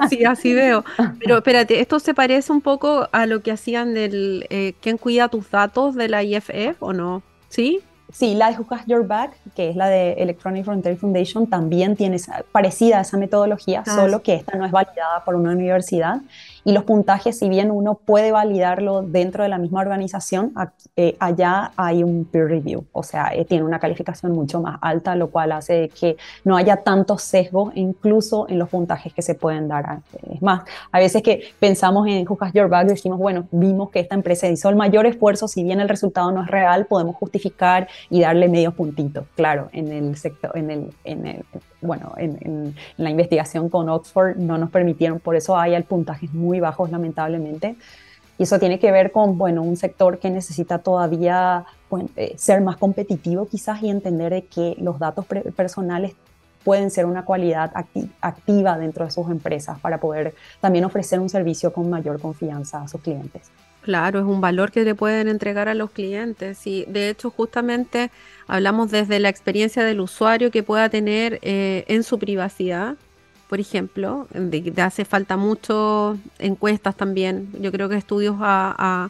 Sí, 0.10 0.24
así 0.25 0.53
veo. 0.53 0.84
Pero 1.20 1.38
espérate, 1.38 1.80
esto 1.80 2.00
se 2.00 2.13
parece 2.13 2.51
un 2.51 2.62
poco 2.62 3.08
a 3.12 3.25
lo 3.25 3.41
que 3.41 3.51
hacían 3.51 3.94
del 3.94 4.46
eh, 4.50 4.74
¿Quién 4.82 4.98
cuida 4.98 5.27
tus 5.27 5.50
datos 5.51 5.96
de 5.96 6.10
la 6.10 6.24
IFF 6.24 6.82
o 6.82 6.94
no? 6.94 7.22
¿Sí? 7.50 7.82
Sí, 8.12 8.36
la 8.36 8.51
de 8.51 8.58
Who 8.58 8.68
Your 8.88 9.08
Back, 9.08 9.32
que 9.56 9.70
es 9.70 9.75
la 9.75 9.88
de 9.88 10.13
Electronic 10.13 10.65
Frontier 10.65 10.98
Foundation, 10.98 11.48
también 11.48 11.96
tiene 11.96 12.18
parecida 12.51 13.00
a 13.00 13.01
esa 13.01 13.18
metodología, 13.18 13.84
ah, 13.86 13.96
solo 13.96 14.22
que 14.22 14.34
esta 14.34 14.58
no 14.58 14.65
es 14.65 14.72
validada 14.72 15.24
por 15.24 15.36
una 15.36 15.51
universidad 15.51 16.22
y 16.63 16.74
los 16.74 16.84
puntajes, 16.84 17.38
si 17.38 17.50
bien 17.50 17.72
uno 17.72 17.96
puede 17.96 18.32
validarlo 18.32 19.01
dentro 19.01 19.44
de 19.44 19.50
la 19.50 19.58
misma 19.58 19.82
organización, 19.82 20.53
eh, 20.96 21.15
allá 21.20 21.72
hay 21.75 22.03
un 22.03 22.25
peer 22.25 22.48
review, 22.48 22.86
o 22.91 23.03
sea, 23.03 23.32
eh, 23.34 23.46
tiene 23.46 23.63
una 23.63 23.80
calificación 23.80 24.32
mucho 24.32 24.62
más 24.62 24.77
alta, 24.82 25.15
lo 25.15 25.30
cual 25.30 25.51
hace 25.51 25.89
que 25.89 26.18
no 26.44 26.58
haya 26.58 26.77
tantos 26.77 27.24
sesgos 27.24 27.72
incluso 27.75 28.48
en 28.50 28.60
los 28.60 28.70
puntajes 28.70 29.13
que 29.13 29.22
se 29.22 29.36
pueden 29.36 29.68
dar. 29.68 30.00
Es 30.32 30.41
más, 30.41 30.63
a 30.91 31.00
veces 31.00 31.24
que 31.24 31.44
pensamos 31.60 32.08
en 32.08 32.27
Who 32.27 32.38
Your 32.53 32.70
Back, 32.70 32.88
decimos, 32.88 33.18
bueno, 33.18 33.48
vimos 33.51 33.89
que 33.89 34.00
esta 34.00 34.15
empresa 34.15 34.48
hizo 34.48 34.70
el 34.70 34.75
mayor 34.75 35.06
esfuerzo, 35.06 35.48
si 35.48 35.63
bien 35.63 35.80
el 35.80 35.89
resultado 35.89 36.32
no 36.32 36.44
es 36.44 36.48
real, 36.48 36.86
podemos 36.86 37.15
justificar 37.15 37.88
y 38.10 38.22
darle 38.22 38.48
medio 38.48 38.72
puntito. 38.72 39.25
Claro, 39.36 39.70
en 39.74 39.91
el 39.91 40.18
sector, 40.18 40.51
en 40.56 40.70
el, 40.70 40.94
en 41.03 41.25
el 41.25 41.46
bueno, 41.82 42.13
en, 42.18 42.75
la 42.98 43.10
investigación 43.10 43.70
con 43.70 43.89
Oxford 43.89 44.38
no 44.38 44.58
nos 44.58 44.70
permitieron, 44.70 45.20
por 45.20 45.36
eso 45.36 45.58
hay 45.58 45.82
puntajes 45.84 46.32
muy 46.34 46.50
bajos 46.60 46.91
lamentablemente. 46.91 47.75
Y 48.38 48.43
eso 48.43 48.58
tiene 48.60 48.79
que 48.79 48.91
ver 48.91 49.12
con, 49.12 49.38
bueno, 49.38 49.62
un 49.62 49.77
sector 49.77 50.17
que 50.17 50.29
necesita 50.29 50.79
todavía 50.79 51.65
eh, 52.15 52.34
ser 52.38 52.62
más 52.62 52.77
competitivo 52.77 53.48
quizás 53.48 53.84
y 53.84 53.89
entender 53.89 54.34
de 54.34 54.46
que 54.46 54.75
los 54.79 54.98
datos 54.98 55.25
personales 55.55 56.13
pueden 56.63 56.91
ser 56.91 57.05
una 57.05 57.25
cualidad 57.25 57.72
activa 58.22 58.77
dentro 58.77 59.05
de 59.05 59.12
sus 59.12 59.29
empresas 59.29 59.79
para 59.79 60.00
poder 60.00 60.36
también 60.60 60.86
ofrecer 60.86 61.20
un 61.20 61.29
servicio 61.29 61.74
con 61.74 61.89
mayor 61.89 62.20
confianza 62.20 62.81
a 62.81 62.88
sus 62.88 63.01
clientes. 63.01 63.51
Claro, 63.81 64.20
es 64.20 64.25
un 64.25 64.41
valor 64.41 64.72
que 64.72 64.84
le 64.84 64.93
pueden 64.93 65.27
entregar 65.27 65.67
a 65.67 65.74
los 65.74 65.89
clientes. 65.89 66.65
Y 66.67 66.86
de 66.86 67.10
hecho, 67.10 67.31
justamente 67.31 68.12
hablamos 68.48 68.91
desde 68.91 69.20
la 69.20 69.29
experiencia 69.29 69.84
del 69.84 70.01
usuario 70.01 70.51
que 70.51 70.62
pueda 70.62 70.89
tener 70.89 71.39
eh, 71.41 71.84
en 71.88 72.03
su 72.03 72.20
privacidad. 72.20 72.96
Por 73.51 73.60
ejemplo, 73.60 74.27
de, 74.34 74.74
hace 74.81 75.03
falta 75.03 75.36
mucho 75.36 76.17
encuestas 76.39 76.96
también. 76.96 77.50
Yo 77.60 77.70
creo 77.74 77.89
que 77.89 77.98
estudios 77.98 78.38
a, 78.39 79.10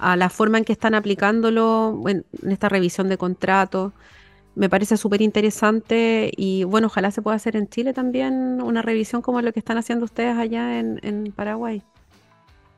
la 0.00 0.28
forma 0.28 0.58
en 0.58 0.64
que 0.64 0.72
están 0.72 0.96
aplicándolo 0.96 2.02
en, 2.08 2.24
esta 2.50 2.68
revisión 2.68 3.08
de 3.08 3.16
contratos. 3.16 3.92
Me 4.56 4.68
parece 4.68 4.96
súper 4.96 5.22
interesante 5.22 6.32
y 6.36 6.64
bueno, 6.64 6.88
ojalá 6.88 7.12
se 7.12 7.22
pueda 7.22 7.36
hacer 7.36 7.54
en 7.54 7.68
Chile 7.68 7.92
también 7.92 8.60
una 8.60 8.82
revisión 8.82 9.22
como 9.22 9.40
lo 9.40 9.52
que 9.52 9.60
están 9.60 9.78
haciendo 9.78 10.04
ustedes 10.06 10.36
allá 10.36 10.80
en 10.80 11.32
Paraguay 11.36 11.80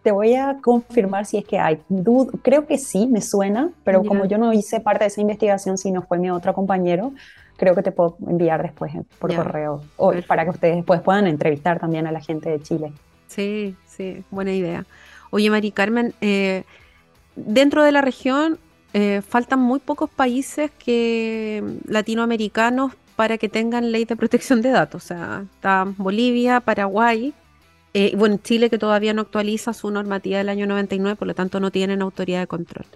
te 0.02 0.12
voy 0.12 0.34
a 0.34 0.58
confirmar 0.62 1.26
si 1.26 1.36
es 1.36 1.44
que 1.44 1.58
hay. 1.58 1.80
creo 2.42 2.66
que 2.66 2.78
sí, 2.78 3.06
me 3.06 3.20
suena, 3.20 3.70
pero 3.84 4.02
como 4.04 4.24
yo 4.24 4.38
no 4.38 4.54
hice 4.54 4.80
parte 4.80 5.04
de 5.04 5.08
esa 5.08 5.20
investigación, 5.20 5.76
sino 5.76 6.00
fue 6.00 6.18
mi 6.18 6.30
otro 6.30 6.54
compañero, 6.54 7.12
creo 7.58 7.74
que 7.74 7.82
te 7.82 7.92
puedo 7.92 8.16
enviar 8.26 8.62
después 8.62 8.92
por 9.18 9.34
correo 9.34 9.82
o 9.96 10.12
para 10.26 10.44
que 10.44 10.50
ustedes 10.50 10.76
después 10.76 11.02
puedan 11.02 11.26
entrevistar 11.26 11.78
también 11.78 12.06
a 12.06 12.12
la 12.12 12.20
gente 12.20 12.48
de 12.48 12.62
Chile. 12.62 12.92
Sí, 13.26 13.76
sí, 13.86 14.24
buena 14.30 14.52
idea. 14.52 14.86
Oye, 15.30 15.50
Mari 15.50 15.72
Carmen, 15.72 16.14
eh, 16.22 16.64
dentro 17.36 17.82
de 17.82 17.92
la 17.92 18.00
región 18.00 18.58
eh, 18.94 19.20
faltan 19.28 19.58
muy 19.58 19.80
pocos 19.80 20.08
países 20.08 20.70
que 20.78 21.62
latinoamericanos 21.86 22.92
para 23.16 23.36
que 23.36 23.48
tengan 23.48 23.90
ley 23.90 24.04
de 24.04 24.16
protección 24.16 24.62
de 24.62 24.70
datos. 24.70 25.04
O 25.04 25.06
sea, 25.08 25.44
está 25.56 25.84
Bolivia, 25.98 26.60
Paraguay, 26.60 27.34
eh, 27.92 28.14
bueno, 28.16 28.38
Chile 28.42 28.70
que 28.70 28.78
todavía 28.78 29.12
no 29.12 29.22
actualiza 29.22 29.74
su 29.74 29.90
normativa 29.90 30.38
del 30.38 30.48
año 30.48 30.66
99, 30.66 31.16
por 31.16 31.26
lo 31.26 31.34
tanto 31.34 31.58
no 31.58 31.72
tienen 31.72 32.00
autoridad 32.00 32.40
de 32.40 32.46
control. 32.46 32.86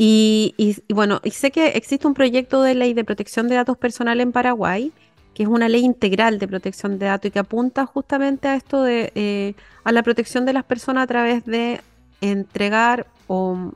Y, 0.00 0.54
bueno, 0.94 1.20
y 1.24 1.32
sé 1.32 1.50
que 1.50 1.70
existe 1.70 2.06
un 2.06 2.14
proyecto 2.14 2.62
de 2.62 2.76
ley 2.76 2.94
de 2.94 3.02
protección 3.02 3.48
de 3.48 3.56
datos 3.56 3.76
personales 3.76 4.22
en 4.22 4.30
Paraguay, 4.30 4.92
que 5.34 5.42
es 5.42 5.48
una 5.48 5.68
ley 5.68 5.84
integral 5.84 6.38
de 6.38 6.46
protección 6.46 7.00
de 7.00 7.06
datos 7.06 7.28
y 7.28 7.32
que 7.32 7.40
apunta 7.40 7.84
justamente 7.84 8.46
a 8.46 8.54
esto 8.54 8.84
de 8.84 9.10
eh, 9.16 9.54
a 9.82 9.90
la 9.90 10.04
protección 10.04 10.46
de 10.46 10.52
las 10.52 10.64
personas 10.64 11.02
a 11.02 11.06
través 11.08 11.44
de 11.44 11.80
entregar 12.20 13.06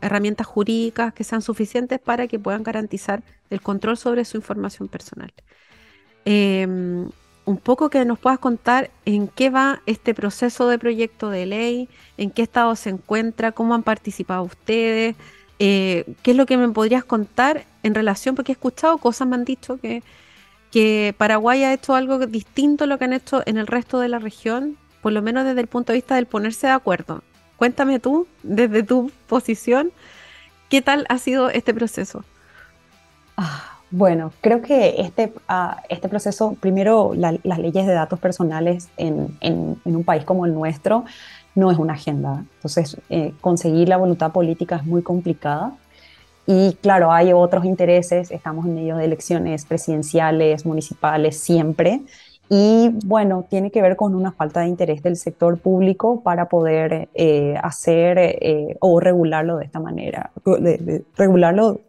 herramientas 0.01 0.47
jurídicas 0.47 1.13
que 1.13 1.25
sean 1.25 1.43
suficientes 1.43 1.99
para 1.99 2.27
que 2.29 2.39
puedan 2.39 2.63
garantizar 2.63 3.23
el 3.51 3.61
control 3.61 3.97
sobre 3.97 4.25
su 4.25 4.37
información 4.37 4.89
personal. 4.89 5.33
Em, 6.25 7.09
un 7.45 7.57
poco 7.59 7.91
que 7.91 8.05
nos 8.05 8.19
puedas 8.19 8.39
contar 8.39 8.91
en 9.05 9.27
qué 9.27 9.51
va 9.51 9.83
este 9.87 10.15
proceso 10.15 10.69
de 10.69 10.79
proyecto 10.79 11.31
de 11.31 11.47
ley, 11.47 11.89
en 12.17 12.31
qué 12.31 12.43
estado 12.43 12.77
se 12.77 12.91
encuentra, 12.91 13.53
cómo 13.53 13.75
han 13.75 13.83
participado 13.83 14.45
ustedes, 14.45 15.17
eh, 15.65 16.17
qué 16.25 16.33
es 16.33 16.37
lo 16.37 16.45
que 16.45 16.57
me 16.57 16.69
podrías 16.71 17.05
contar 17.05 17.67
en 17.85 17.95
relación, 17.95 18.35
porque 18.35 18.51
he 18.51 18.55
escuchado 18.55 18.99
cosas, 18.99 19.29
me 19.29 19.37
han 19.37 19.45
dicho 19.45 19.79
que, 19.79 20.03
Paraguay 21.17 21.63
ha 21.63 21.73
hecho 21.73 21.95
algo 21.95 22.19
distinto 22.27 22.83
a 22.83 22.87
lo 22.89 22.99
que 22.99 23.05
han 23.05 23.13
hecho 23.13 23.43
en 23.47 23.59
el 23.59 23.69
resto 23.69 24.01
de 24.01 24.09
la 24.09 24.19
región, 24.19 24.77
por 25.03 25.13
lo 25.13 25.23
menos 25.23 25.45
desde 25.45 25.61
el 25.61 25.69
punto 25.69 25.93
de 25.93 25.99
vista 25.99 26.17
del 26.17 26.27
ponerse 26.27 26.67
de 26.67 26.73
acuerdo. 26.73 27.23
Cuéntame 27.59 28.01
tú, 28.01 28.27
desde 28.43 28.83
tu 28.83 29.13
posición, 29.29 29.93
¿qué 30.69 30.83
tal 30.83 31.07
ha 31.09 31.19
sido 31.19 31.49
este 31.49 31.73
proceso? 31.73 32.25
Ah 33.37 33.73
bueno, 33.93 34.33
creo 34.41 34.63
que 34.63 35.03
este, 35.03 35.35
ah, 35.49 35.83
este 35.91 36.09
proceso, 36.09 36.57
primero 36.59 37.13
las 37.15 37.59
leyes 37.59 37.87
de 37.87 37.93
datos 37.93 38.19
personales 38.19 38.89
en, 38.97 39.37
en, 39.41 39.79
un 39.85 40.03
país 40.03 40.25
como 40.25 40.47
el 40.47 40.55
nuestro 40.55 41.05
no 41.55 41.71
es 41.71 41.79
una 41.79 41.95
agenda. 41.95 42.45
Entonces, 42.57 42.97
eh, 43.11 43.33
conseguir 43.41 43.89
la 43.89 43.97
voluntad 43.97 44.33
política 44.33 44.77
es 44.77 44.85
muy 44.85 45.03
complicada. 45.03 45.73
Y 46.47 46.75
claro, 46.83 47.13
hay 47.13 47.33
otros 47.33 47.65
intereses, 47.65 48.31
estamos 48.31 48.67
en 48.67 48.75
medio 48.75 48.97
de 48.97 49.05
elecciones 49.05 49.65
presidenciales, 49.65 50.67
municipales, 50.67 51.39
siempre. 51.39 52.01
Y 52.49 52.91
bueno, 53.05 53.47
tiene 53.49 53.71
que 53.71 53.81
ver 53.81 53.97
con 53.97 54.15
una 54.15 54.33
falta 54.33 54.61
de 54.61 54.67
interés 54.67 55.03
del 55.03 55.17
sector 55.17 55.59
público 55.59 56.23
para 56.23 56.49
poder 56.49 57.09
eh, 57.15 57.55
hacer 57.63 58.19
eh, 58.19 58.77
o 58.81 59.01
regularlo 59.01 59.57
de 59.57 59.65
esta 59.65 59.81
manera, 59.81 60.33
regularlo 61.17 61.81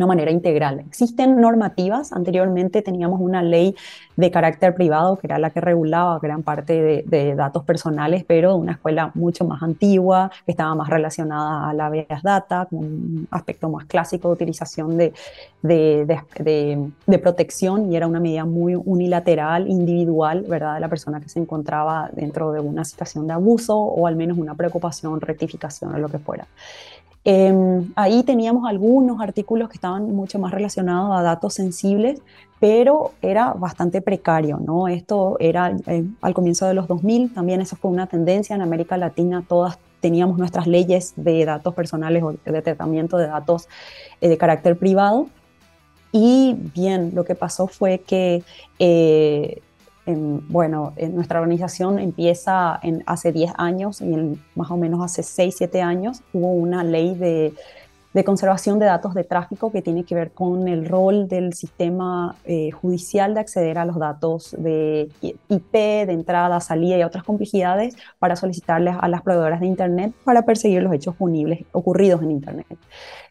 una 0.00 0.06
manera 0.06 0.30
integral. 0.30 0.80
Existen 0.80 1.40
normativas, 1.40 2.12
anteriormente 2.12 2.80
teníamos 2.80 3.20
una 3.20 3.42
ley 3.42 3.76
de 4.16 4.30
carácter 4.30 4.74
privado 4.74 5.16
que 5.16 5.26
era 5.26 5.38
la 5.38 5.50
que 5.50 5.60
regulaba 5.60 6.18
gran 6.18 6.42
parte 6.42 7.04
de, 7.06 7.34
datos 7.34 7.64
personales, 7.64 8.24
pero 8.26 8.56
una 8.56 8.72
escuela 8.72 9.10
mucho 9.14 9.44
más 9.44 9.62
antigua, 9.62 10.30
que 10.44 10.52
estaba 10.52 10.74
más 10.74 10.88
relacionada 10.88 11.70
a 11.70 11.74
la 11.74 11.90
Big 11.90 12.06
Data, 12.22 12.66
con 12.68 12.78
un 12.78 13.28
aspecto 13.30 13.68
más 13.68 13.84
clásico 13.86 14.28
de 14.28 14.34
utilización 14.34 14.96
de, 14.96 15.12
de, 15.62 17.18
protección 17.22 17.92
y 17.92 17.96
era 17.96 18.06
una 18.06 18.20
medida 18.20 18.44
muy 18.44 18.74
unilateral, 18.74 19.68
individual, 19.68 20.44
¿verdad?, 20.48 20.74
de 20.74 20.80
la 20.80 20.88
persona 20.88 21.20
que 21.20 21.28
se 21.28 21.38
encontraba 21.38 22.10
dentro 22.12 22.52
de 22.52 22.60
una 22.60 22.84
situación 22.84 23.26
de 23.26 23.34
abuso 23.34 23.76
o 23.76 24.06
al 24.06 24.16
menos 24.16 24.38
una 24.38 24.54
preocupación, 24.54 25.20
rectificación 25.20 25.94
o 25.94 25.98
lo 25.98 26.08
que 26.08 26.18
fuera. 26.18 26.46
Em, 27.24 27.92
ahí 27.96 28.22
teníamos 28.22 28.66
algunos 28.66 29.20
artículos 29.20 29.68
que 29.68 29.74
estaban 29.74 30.10
mucho 30.14 30.38
más 30.38 30.52
relacionados 30.52 31.16
a 31.18 31.22
datos 31.22 31.54
sensibles, 31.54 32.22
pero 32.58 33.12
era 33.20 33.52
bastante 33.52 34.00
precario, 34.00 34.58
¿no? 34.58 34.88
Esto 34.88 35.36
era 35.38 35.76
eh, 35.86 36.04
al 36.22 36.34
comienzo 36.34 36.66
de 36.66 36.74
los 36.74 36.88
2000, 36.88 37.34
también 37.34 37.60
eso 37.60 37.76
fue 37.76 37.90
una 37.90 38.06
tendencia 38.06 38.56
en 38.56 38.62
América 38.62 38.96
Latina, 38.96 39.44
todas 39.46 39.78
teníamos 40.00 40.38
nuestras 40.38 40.66
leyes 40.66 41.12
de 41.16 41.44
datos 41.44 41.74
personales 41.74 42.22
o 42.22 42.32
de 42.32 42.62
tratamiento 42.62 43.18
de 43.18 43.26
datos 43.26 43.68
eh, 44.20 44.28
de 44.28 44.38
carácter 44.38 44.78
privado. 44.78 45.26
Y 46.12 46.56
bien, 46.74 47.12
lo 47.14 47.24
que 47.24 47.34
pasó 47.34 47.66
fue 47.66 48.00
que 48.00 48.42
eh, 48.78 49.60
bueno, 50.06 50.92
en 50.96 51.14
nuestra 51.14 51.40
organización 51.40 51.98
empieza 51.98 52.78
en, 52.82 53.02
hace 53.06 53.32
10 53.32 53.52
años 53.58 54.00
y 54.00 54.12
en, 54.12 54.42
más 54.54 54.70
o 54.70 54.76
menos 54.76 55.02
hace 55.04 55.22
6, 55.22 55.54
7 55.58 55.82
años 55.82 56.22
hubo 56.32 56.52
una 56.52 56.82
ley 56.82 57.14
de, 57.14 57.52
de, 58.14 58.24
conservación 58.24 58.78
de 58.78 58.86
datos 58.86 59.14
de 59.14 59.24
tráfico 59.24 59.70
que 59.70 59.82
tiene 59.82 60.04
que 60.04 60.14
ver 60.14 60.32
con 60.32 60.68
el 60.68 60.86
rol 60.86 61.28
del 61.28 61.52
sistema 61.52 62.34
eh, 62.44 62.70
judicial 62.70 63.34
de 63.34 63.40
acceder 63.40 63.78
a 63.78 63.84
los 63.84 63.98
datos 63.98 64.56
de 64.58 65.10
IP, 65.20 65.72
de 65.72 66.12
entrada, 66.12 66.60
salida 66.60 66.98
y 66.98 67.02
otras 67.02 67.24
complejidades 67.24 67.94
para 68.18 68.36
solicitarles 68.36 68.96
a 68.98 69.08
las 69.08 69.22
proveedoras 69.22 69.60
de 69.60 69.66
Internet 69.66 70.12
para 70.24 70.42
perseguir 70.42 70.82
los 70.82 70.92
hechos 70.92 71.14
punibles 71.14 71.64
ocurridos 71.72 72.22
en 72.22 72.30
Internet. 72.30 72.66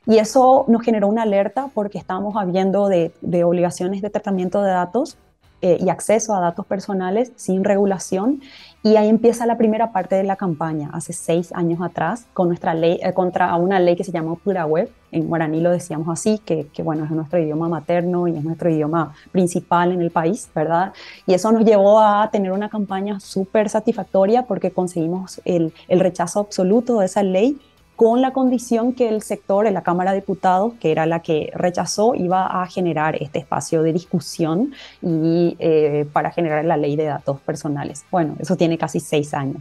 Y 0.06 0.18
eso 0.18 0.66
nos 0.68 0.82
generó 0.82 1.08
una 1.08 1.24
alerta 1.24 1.70
porque 1.74 1.98
estábamos 1.98 2.36
habiendo 2.38 2.88
de, 2.88 3.12
de 3.22 3.44
obligaciones 3.44 4.02
de 4.02 4.10
tratamiento 4.10 4.62
de 4.62 4.72
datos 4.72 5.18
eh, 5.62 5.78
y 5.80 5.90
acceso 5.90 6.34
a 6.34 6.40
datos 6.40 6.66
personales 6.66 7.32
sin 7.36 7.64
regulación. 7.64 8.42
Y 8.82 8.96
ahí 8.96 9.10
empieza 9.10 9.46
la 9.46 9.58
primera 9.58 9.92
parte 9.92 10.16
de 10.16 10.24
la 10.24 10.38
campaña, 10.38 10.90
hace 10.94 11.12
seis 11.12 11.52
años 11.54 11.82
atrás, 11.82 12.28
con 12.34 12.48
nuestra 12.48 12.74
ley, 12.74 12.98
eh, 13.04 13.12
contra 13.14 13.54
una 13.56 13.78
ley 13.80 13.98
que 13.98 14.06
se 14.06 14.14
llamó 14.14 14.38
Pura 14.38 14.66
Web. 14.66 14.90
En 15.12 15.28
guaraní 15.28 15.60
lo 15.60 15.72
decíamos 15.72 16.08
así, 16.08 16.40
que, 16.46 16.68
que, 16.68 16.82
bueno, 16.82 17.04
es 17.04 17.12
nuestro 17.12 17.40
idioma 17.40 17.68
materno 17.68 18.28
y 18.28 18.38
es 18.38 18.44
nuestro 18.44 18.70
idioma 18.70 19.14
principal 19.32 19.92
en 19.92 20.02
el 20.02 20.12
país, 20.12 20.50
¿verdad? 20.56 20.94
Y 21.26 21.34
eso 21.34 21.52
nos 21.52 21.66
llevó 21.66 22.00
a 22.00 22.30
tener 22.32 22.54
una 22.54 22.70
campaña 22.70 23.20
súper 23.20 23.68
satisfactoria 23.70 24.44
porque 24.44 24.72
conseguimos 24.72 25.42
el, 25.44 25.74
el 25.90 26.00
rechazo 26.00 26.40
absoluto 26.40 27.00
de 27.00 27.08
esa 27.08 27.24
ley 27.24 27.60
con 28.00 28.22
la 28.22 28.32
condición 28.32 28.94
que 28.94 29.10
el 29.10 29.22
sector, 29.22 29.68
en 29.68 29.74
la 29.74 29.84
Cámara 29.84 30.12
de 30.12 30.22
Diputados, 30.22 30.74
que 30.80 30.90
era 30.94 31.06
la 31.06 31.20
que 31.22 31.52
rechazó, 31.54 32.16
iba 32.16 32.46
a 32.46 32.66
generar 32.66 33.22
este 33.22 33.40
espacio 33.40 33.84
de 33.84 33.92
discusión 33.92 34.74
y 35.02 35.58
eh, 35.60 36.08
para 36.14 36.32
generar 36.32 36.64
la 36.64 36.78
ley 36.78 36.96
de 36.96 37.04
datos 37.04 37.42
personales. 37.42 38.06
Bueno, 38.10 38.38
eso 38.40 38.56
tiene 38.56 38.78
casi 38.78 39.02
seis 39.02 39.34
años. 39.34 39.58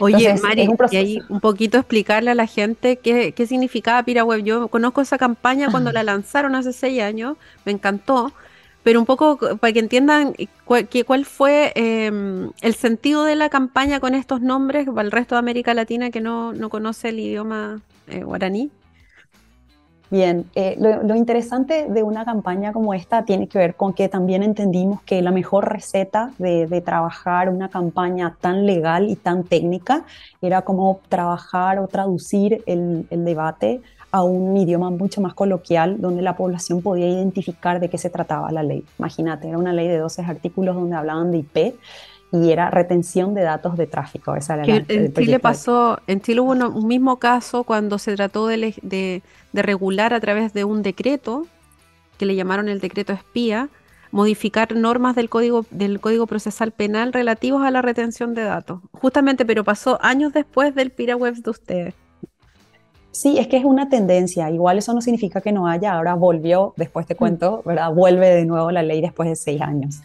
Oye, 0.00 0.34
Mari, 0.42 0.66
y 0.90 0.96
ahí 0.96 1.18
un 1.28 1.40
poquito 1.40 1.76
explicarle 1.76 2.30
a 2.30 2.34
la 2.34 2.46
gente 2.46 2.96
qué, 2.96 3.32
qué 3.32 3.46
significaba 3.46 4.02
PiraWeb. 4.02 4.42
Yo 4.42 4.68
conozco 4.68 5.02
esa 5.02 5.18
campaña 5.18 5.70
cuando 5.70 5.92
la 5.92 6.02
lanzaron 6.02 6.54
hace 6.54 6.72
seis 6.72 7.02
años, 7.02 7.36
me 7.66 7.72
encantó 7.72 8.32
pero 8.82 9.00
un 9.00 9.06
poco 9.06 9.38
para 9.58 9.72
que 9.72 9.78
entiendan 9.78 10.34
cuál, 10.64 10.88
cuál 11.06 11.24
fue 11.24 11.72
em, 11.74 12.50
el 12.60 12.74
sentido 12.74 13.24
de 13.24 13.36
la 13.36 13.48
campaña 13.48 14.00
con 14.00 14.14
estos 14.14 14.40
nombres 14.40 14.86
para 14.86 15.02
el 15.02 15.10
resto 15.12 15.34
de 15.34 15.40
América 15.40 15.74
Latina 15.74 16.10
que 16.10 16.20
no, 16.20 16.52
no 16.52 16.68
conoce 16.68 17.10
el 17.10 17.20
idioma 17.20 17.80
eh, 18.08 18.22
guaraní. 18.24 18.70
Bien, 20.12 20.44
eh, 20.54 20.76
lo, 20.78 21.16
interesante 21.16 21.86
de 21.88 22.02
una 22.02 22.26
campaña 22.26 22.74
como 22.74 22.92
esta 22.92 23.24
tiene 23.24 23.46
que 23.46 23.56
ver 23.56 23.76
con 23.76 23.94
que 23.94 24.10
también 24.10 24.42
entendimos 24.42 25.00
que 25.04 25.22
la 25.22 25.30
mejor 25.30 25.72
receta 25.72 26.32
de, 26.36 26.66
de, 26.66 26.82
trabajar 26.82 27.48
una 27.48 27.70
campaña 27.70 28.36
tan 28.38 28.66
legal 28.66 29.08
y 29.08 29.16
tan 29.16 29.42
técnica 29.42 30.04
era 30.42 30.60
como 30.62 31.00
trabajar 31.08 31.78
o 31.78 31.88
traducir 31.88 32.62
el, 32.66 33.06
el 33.08 33.24
debate 33.24 33.80
a 34.12 34.22
un 34.22 34.54
idioma 34.56 34.90
mucho 34.90 35.22
más 35.22 35.32
coloquial 35.32 36.00
donde 36.00 36.20
la 36.20 36.36
población 36.36 36.82
podía 36.82 37.08
identificar 37.08 37.80
de 37.80 37.88
qué 37.88 37.96
se 37.96 38.10
trataba 38.10 38.52
la 38.52 38.62
ley. 38.62 38.84
Imagínate, 38.98 39.48
era 39.48 39.56
una 39.56 39.72
ley 39.72 39.88
de 39.88 39.96
12 39.96 40.22
artículos 40.22 40.76
donde 40.76 40.94
hablaban 40.94 41.32
de 41.32 41.38
IP 41.38 41.74
y 42.32 42.50
era 42.50 42.70
retención 42.70 43.34
de 43.34 43.42
datos 43.42 43.76
de 43.78 43.86
tráfico. 43.86 44.34
en 44.36 45.12
Chile 45.14 45.38
pasó, 45.38 45.98
en 46.06 46.20
Chile 46.20 46.40
hubo 46.40 46.52
un 46.52 46.86
mismo 46.86 47.18
caso 47.18 47.64
cuando 47.64 47.98
se 47.98 48.14
trató 48.14 48.46
de, 48.46 48.74
de, 48.82 49.22
regular 49.52 50.12
a 50.12 50.20
través 50.20 50.52
de 50.52 50.64
un 50.64 50.82
decreto, 50.82 51.46
que 52.18 52.26
le 52.26 52.34
llamaron 52.34 52.68
el 52.68 52.80
decreto 52.80 53.14
espía, 53.14 53.70
modificar 54.10 54.74
normas 54.74 55.16
del 55.16 55.30
código, 55.30 55.64
del 55.70 56.00
código 56.00 56.26
procesal 56.26 56.72
penal 56.72 57.14
relativos 57.14 57.64
a 57.64 57.70
la 57.70 57.80
retención 57.80 58.34
de 58.34 58.42
datos. 58.42 58.80
Justamente, 58.92 59.46
pero 59.46 59.64
pasó 59.64 59.98
años 60.02 60.34
después 60.34 60.74
del 60.74 60.90
PiraWeb 60.90 61.36
de 61.36 61.50
ustedes. 61.50 61.94
Sí, 63.12 63.38
es 63.38 63.46
que 63.46 63.58
es 63.58 63.64
una 63.64 63.88
tendencia. 63.90 64.50
Igual 64.50 64.78
eso 64.78 64.94
no 64.94 65.02
significa 65.02 65.40
que 65.40 65.52
no 65.52 65.68
haya. 65.68 65.94
Ahora 65.94 66.14
volvió, 66.14 66.72
después 66.76 67.06
te 67.06 67.14
mm. 67.14 67.18
cuento, 67.18 67.62
¿verdad? 67.64 67.92
Vuelve 67.92 68.28
de 68.28 68.46
nuevo 68.46 68.70
la 68.70 68.82
ley 68.82 69.00
después 69.00 69.28
de 69.28 69.36
seis 69.36 69.60
años. 69.60 70.00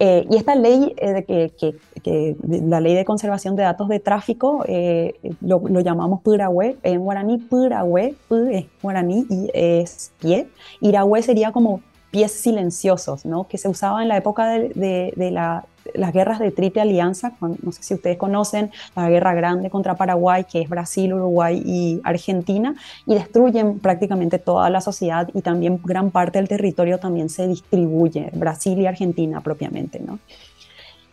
Eh, 0.00 0.26
y 0.30 0.36
esta 0.36 0.54
ley, 0.54 0.94
eh, 0.98 1.24
que, 1.26 1.74
que, 2.02 2.36
la 2.44 2.80
ley 2.80 2.94
de 2.94 3.04
conservación 3.04 3.56
de 3.56 3.64
datos 3.64 3.88
de 3.88 3.98
tráfico, 3.98 4.64
eh, 4.68 5.14
lo, 5.40 5.60
llamamos 5.80 6.20
Purahue, 6.20 6.76
en 6.84 7.00
guaraní 7.00 7.38
Purahue, 7.38 8.14
Pu 8.28 8.48
es 8.50 8.66
guaraní 8.80 9.26
y 9.28 9.50
es 9.54 10.12
pie. 10.20 10.48
Irahue 10.80 11.22
sería 11.22 11.50
como 11.50 11.80
pies 12.10 12.32
silenciosos, 12.32 13.24
¿no? 13.24 13.46
que 13.48 13.58
se 13.58 13.68
usaba 13.68 14.02
en 14.02 14.08
la 14.08 14.16
época 14.16 14.48
de, 14.48 15.12
de, 15.14 15.30
la, 15.30 15.64
las 15.94 16.12
guerras 16.12 16.38
de 16.38 16.50
Triple 16.50 16.82
Alianza, 16.82 17.32
no 17.40 17.72
sé 17.72 17.82
si 17.82 17.94
ustedes 17.94 18.16
conocen, 18.16 18.70
la 18.96 19.08
guerra 19.10 19.34
grande 19.34 19.70
contra 19.70 19.96
Paraguay, 19.96 20.44
que 20.44 20.62
es 20.62 20.68
Brasil, 20.68 21.12
Uruguay 21.12 21.62
y 21.64 22.00
Argentina, 22.04 22.74
y 23.06 23.14
destruyen 23.14 23.78
prácticamente 23.78 24.38
toda 24.38 24.70
la 24.70 24.80
sociedad 24.80 25.28
y 25.34 25.42
también 25.42 25.80
gran 25.84 26.10
parte 26.10 26.38
del 26.38 26.48
territorio 26.48 26.98
también 26.98 27.28
se 27.28 27.46
distribuye, 27.46 28.30
Brasil 28.32 28.78
y 28.80 28.86
Argentina 28.86 29.40
propiamente. 29.40 30.00
¿no? 30.00 30.18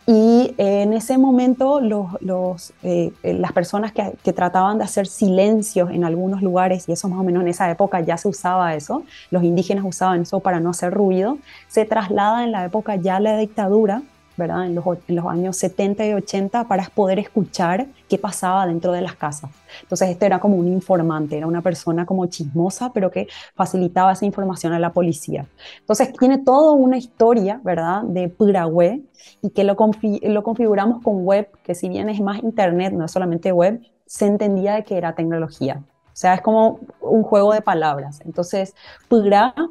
Y 0.06 0.54
en 0.56 0.92
ese 0.92 1.18
momento 1.18 1.80
los, 1.80 2.72
eh, 2.84 3.12
las 3.24 3.52
personas 3.52 3.90
que, 3.90 4.12
que, 4.22 4.32
trataban 4.32 4.78
de 4.78 4.84
hacer 4.84 5.08
silencios 5.08 5.90
en 5.90 6.04
algunos 6.04 6.42
lugares, 6.42 6.88
y 6.88 6.92
eso 6.92 7.08
más 7.08 7.18
o 7.18 7.24
menos 7.24 7.42
en 7.42 7.48
esa 7.48 7.68
época 7.70 8.00
ya 8.00 8.16
se 8.16 8.28
usaba 8.28 8.76
eso, 8.76 9.02
los 9.32 9.42
indígenas 9.42 9.84
usaban 9.84 10.22
eso 10.22 10.38
para 10.38 10.60
no 10.60 10.70
hacer 10.70 10.94
ruido, 10.94 11.38
se 11.66 11.84
traslada 11.84 12.44
en 12.44 12.52
la 12.52 12.64
época 12.64 12.94
ya 12.94 13.18
la 13.18 13.36
dictadura 13.36 14.02
¿verdad? 14.36 14.66
En 14.66 14.74
los, 14.74 15.26
años 15.26 15.56
70 15.56 16.06
y 16.06 16.12
80 16.14 16.68
para 16.68 16.84
poder 16.94 17.18
escuchar 17.18 17.86
qué 18.08 18.18
pasaba 18.18 18.66
dentro 18.66 18.92
de 18.92 19.00
las 19.00 19.14
casas. 19.14 19.50
Entonces, 19.82 20.10
esto 20.10 20.26
era 20.26 20.38
como 20.38 20.56
un 20.56 20.68
informante, 20.68 21.36
era 21.36 21.46
una 21.46 21.62
persona 21.62 22.06
como 22.06 22.26
chismosa, 22.26 22.92
pero 22.92 23.10
que 23.10 23.28
facilitaba 23.54 24.12
esa 24.12 24.24
información 24.24 24.72
a 24.72 24.78
la 24.78 24.92
policía. 24.92 25.46
Entonces, 25.80 26.12
tiene 26.18 26.38
toda 26.38 26.72
una 26.72 26.96
historia, 26.96 27.60
¿verdad?, 27.64 28.02
de 28.02 28.28
web 28.66 29.02
y 29.42 29.50
que 29.50 29.64
lo, 29.64 29.76
lo 30.22 30.42
configuramos 30.42 31.02
con 31.02 31.24
web, 31.24 31.48
que 31.62 31.74
si 31.74 31.88
bien 31.88 32.08
es 32.08 32.20
más 32.20 32.42
internet, 32.42 32.92
no 32.92 33.04
es 33.04 33.10
solamente 33.10 33.52
web, 33.52 33.80
se 34.06 34.26
entendía 34.26 34.74
de 34.74 34.84
que 34.84 34.96
era 34.96 35.14
tecnología. 35.14 35.82
O 36.16 36.18
sea, 36.18 36.32
es 36.32 36.40
como 36.40 36.80
un 37.02 37.22
juego 37.24 37.52
de 37.52 37.60
palabras. 37.60 38.22
Entonces, 38.24 38.74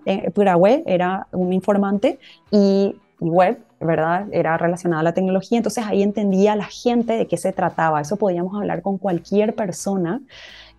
eh, 0.05 0.31
web 0.35 0.83
era 0.85 1.27
un 1.31 1.51
informante 1.51 2.19
y 2.51 2.95
web 3.19 3.57
¿verdad? 3.85 4.27
Era 4.31 4.57
relacionada 4.57 5.01
a 5.01 5.03
la 5.03 5.13
tecnología, 5.13 5.57
entonces 5.57 5.85
ahí 5.85 6.03
entendía 6.03 6.55
la 6.55 6.65
gente 6.65 7.13
de 7.13 7.27
qué 7.27 7.37
se 7.37 7.53
trataba. 7.53 8.01
Eso 8.01 8.17
podíamos 8.17 8.55
hablar 8.55 8.81
con 8.81 8.97
cualquier 8.97 9.55
persona 9.55 10.21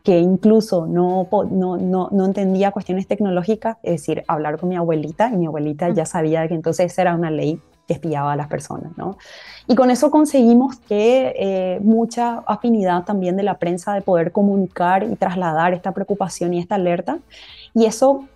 que 0.02 0.20
incluso 0.20 0.86
no, 0.86 1.26
no, 1.50 1.76
no, 1.76 2.08
no, 2.12 2.24
entendía 2.24 2.70
cuestiones 2.70 3.08
tecnológicas, 3.08 3.76
es 3.82 3.92
decir, 3.92 4.22
hablar 4.28 4.56
con 4.56 4.68
mi 4.68 4.76
abuelita 4.76 5.30
y 5.32 5.36
mi 5.36 5.46
abuelita 5.46 5.88
ya 5.88 6.06
sabía 6.06 6.46
que 6.46 6.54
entonces 6.54 6.96
era 6.96 7.12
una 7.14 7.28
ley 7.28 7.60
que 7.88 7.94
espiaba 7.94 8.32
a 8.32 8.36
las 8.36 8.46
personas, 8.46 8.96
¿no? 8.96 9.18
Y 9.66 9.74
con 9.74 9.90
eso 9.90 10.10
conseguimos 10.12 10.76
que 10.76 11.34
eh, 11.36 11.80
mucha 11.82 12.38
afinidad 12.46 13.04
también 13.04 13.36
de 13.36 13.42
la 13.42 13.58
prensa 13.58 13.94
de 13.94 14.00
poder 14.00 14.30
comunicar 14.30 15.02
y 15.02 15.16
trasladar 15.16 15.74
esta 15.74 15.92
preocupación 15.92 16.54
y 16.54 16.60
esta 16.60 16.76
alerta. 16.76 17.18
Y 17.74 17.86
eso 17.86 18.28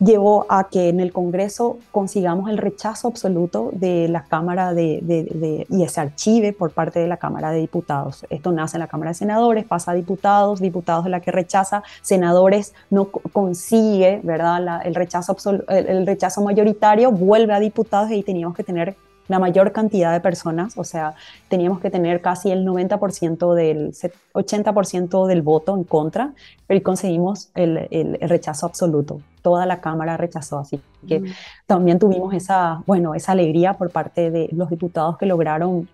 llevó 0.00 0.46
a 0.48 0.68
que 0.68 0.88
en 0.88 1.00
el 1.00 1.12
Congreso 1.12 1.78
consigamos 1.92 2.50
el 2.50 2.58
rechazo 2.58 3.08
absoluto 3.08 3.70
de 3.72 4.08
la 4.08 4.24
Cámara 4.24 4.74
de, 4.74 5.66
y 5.68 5.88
se 5.88 6.00
archive 6.00 6.52
por 6.52 6.70
parte 6.70 7.00
de 7.00 7.08
la 7.08 7.16
Cámara 7.16 7.50
de 7.50 7.60
Diputados. 7.60 8.26
Esto 8.30 8.52
nace 8.52 8.76
en 8.76 8.80
la 8.80 8.88
Cámara 8.88 9.10
de 9.10 9.14
Senadores, 9.14 9.64
pasa 9.64 9.92
a 9.92 9.94
diputados, 9.94 10.60
diputados 10.60 11.04
de 11.04 11.10
la 11.10 11.20
que 11.20 11.30
rechaza, 11.30 11.82
senadores 12.02 12.74
no 12.90 13.06
consigue, 13.06 14.20
¿verdad? 14.22 14.82
el, 14.84 14.94
rechazo 14.94 15.36
el 15.68 16.06
rechazo 16.06 16.42
mayoritario, 16.42 17.10
vuelve 17.10 17.54
a 17.54 17.60
diputados 17.60 18.10
y 18.10 18.14
ahí 18.14 18.22
teníamos 18.22 18.56
que 18.56 18.64
tener 18.64 18.96
la 19.28 19.38
mayor 19.38 19.72
cantidad 19.72 20.12
de 20.12 20.20
personas, 20.20 20.76
o 20.76 20.84
sea, 20.84 21.14
teníamos 21.48 21.80
que 21.80 21.90
tener 21.90 22.20
casi 22.20 22.50
el 22.50 22.66
90% 22.66 23.54
del 23.54 23.92
80% 24.32 25.26
del 25.26 25.42
voto 25.42 25.74
en 25.74 25.84
contra, 25.84 26.34
pero 26.66 26.82
conseguimos 26.82 27.50
el, 27.54 27.88
el, 27.90 28.18
rechazo 28.28 28.66
absoluto. 28.66 29.20
Toda 29.42 29.66
la 29.66 29.80
Cámara 29.80 30.16
rechazó, 30.16 30.58
así 30.58 30.80
que 31.06 31.20
mm. 31.20 31.26
también 31.66 31.98
tuvimos 31.98 32.34
esa, 32.34 32.82
bueno, 32.86 33.14
esa 33.14 33.32
alegría 33.32 33.74
por 33.74 33.90
parte 33.90 34.30
de 34.30 34.48
los 34.52 34.70
diputados 34.70 35.18
que 35.18 35.26
lograron 35.26 35.88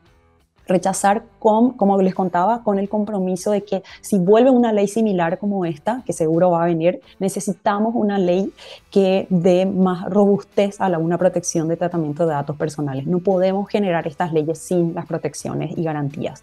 rechazar 0.71 1.25
con, 1.39 1.73
como 1.73 2.01
les 2.01 2.15
contaba, 2.15 2.63
con 2.63 2.79
el 2.79 2.89
compromiso 2.89 3.51
de 3.51 3.65
que 3.65 3.83
si 4.01 4.19
vuelve 4.19 4.51
una 4.51 4.73
ley 4.73 4.89
similar 4.89 5.39
como 5.39 5.65
esta, 5.65 6.03
que 6.07 6.13
seguro 6.13 6.51
va 6.51 6.63
a 6.63 6.67
venir, 6.67 7.01
necesitamos 7.19 7.95
una 7.95 8.19
ley 8.19 8.53
que 8.91 9.27
dé 9.29 9.67
más 9.67 10.09
robustez 10.09 10.81
a 10.81 10.89
la, 10.89 10.99
una 10.99 11.19
protección 11.19 11.69
de 11.69 11.77
tratamiento 11.77 12.27
de 12.27 12.33
datos 12.33 12.57
personales. 12.57 13.07
No 13.07 13.19
podemos 13.19 13.69
generar 13.69 14.07
estas 14.07 14.33
leyes 14.33 14.59
sin 14.59 14.95
las 14.95 15.07
protecciones 15.07 15.77
y 15.77 15.83
garantías. 15.83 16.43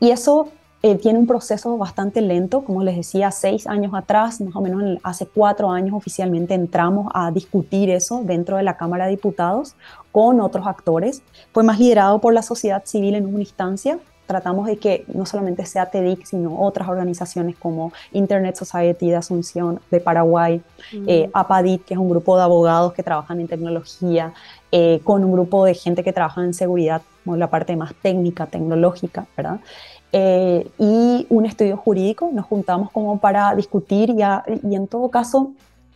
Y 0.00 0.10
eso 0.10 0.48
eh, 0.82 0.94
tiene 0.96 1.18
un 1.18 1.26
proceso 1.26 1.76
bastante 1.78 2.20
lento, 2.20 2.62
como 2.62 2.84
les 2.84 2.96
decía, 2.96 3.30
seis 3.30 3.66
años 3.66 3.92
atrás, 3.94 4.40
más 4.40 4.54
o 4.54 4.60
menos 4.60 5.00
hace 5.02 5.26
cuatro 5.26 5.70
años 5.70 5.94
oficialmente 5.94 6.54
entramos 6.54 7.08
a 7.14 7.30
discutir 7.30 7.90
eso 7.90 8.22
dentro 8.22 8.56
de 8.56 8.62
la 8.62 8.76
Cámara 8.76 9.06
de 9.06 9.12
Diputados 9.12 9.74
con 10.16 10.40
otros 10.40 10.66
actores. 10.66 11.22
Fue 11.52 11.62
más 11.62 11.78
liderado 11.78 12.22
por 12.22 12.32
la 12.32 12.40
sociedad 12.40 12.82
civil 12.86 13.16
en 13.16 13.26
una 13.26 13.40
instancia. 13.40 13.98
Tratamos 14.26 14.66
de 14.66 14.78
que 14.78 15.04
no 15.12 15.26
solamente 15.26 15.66
sea 15.66 15.90
TEDIC, 15.90 16.24
sino 16.24 16.58
otras 16.58 16.88
organizaciones 16.88 17.54
como 17.56 17.92
Internet 18.12 18.56
Society 18.56 19.10
de 19.10 19.16
Asunción 19.16 19.78
de 19.90 20.00
Paraguay, 20.00 20.62
eh, 21.06 21.28
APADIT, 21.34 21.84
que 21.84 21.92
es 21.92 22.00
un 22.00 22.08
grupo 22.08 22.34
de 22.38 22.44
abogados 22.44 22.94
que 22.94 23.02
trabajan 23.02 23.40
en 23.42 23.46
tecnología, 23.46 24.32
eh, 24.72 25.02
con 25.04 25.22
un 25.22 25.32
grupo 25.32 25.66
de 25.66 25.74
gente 25.74 26.02
que 26.02 26.14
trabaja 26.14 26.42
en 26.42 26.54
seguridad, 26.54 27.02
como 27.22 27.36
la 27.36 27.50
parte 27.50 27.76
más 27.76 27.92
técnica, 28.00 28.46
tecnológica, 28.46 29.26
¿verdad? 29.36 29.60
Eh, 30.12 30.66
y 30.78 31.26
un 31.28 31.44
estudio 31.44 31.76
jurídico. 31.76 32.30
Nos 32.32 32.46
juntamos 32.46 32.90
como 32.90 33.20
para 33.20 33.54
discutir 33.54 34.08
y, 34.08 34.22
y 34.66 34.76
en 34.76 34.86
todo 34.86 35.10
caso 35.10 35.52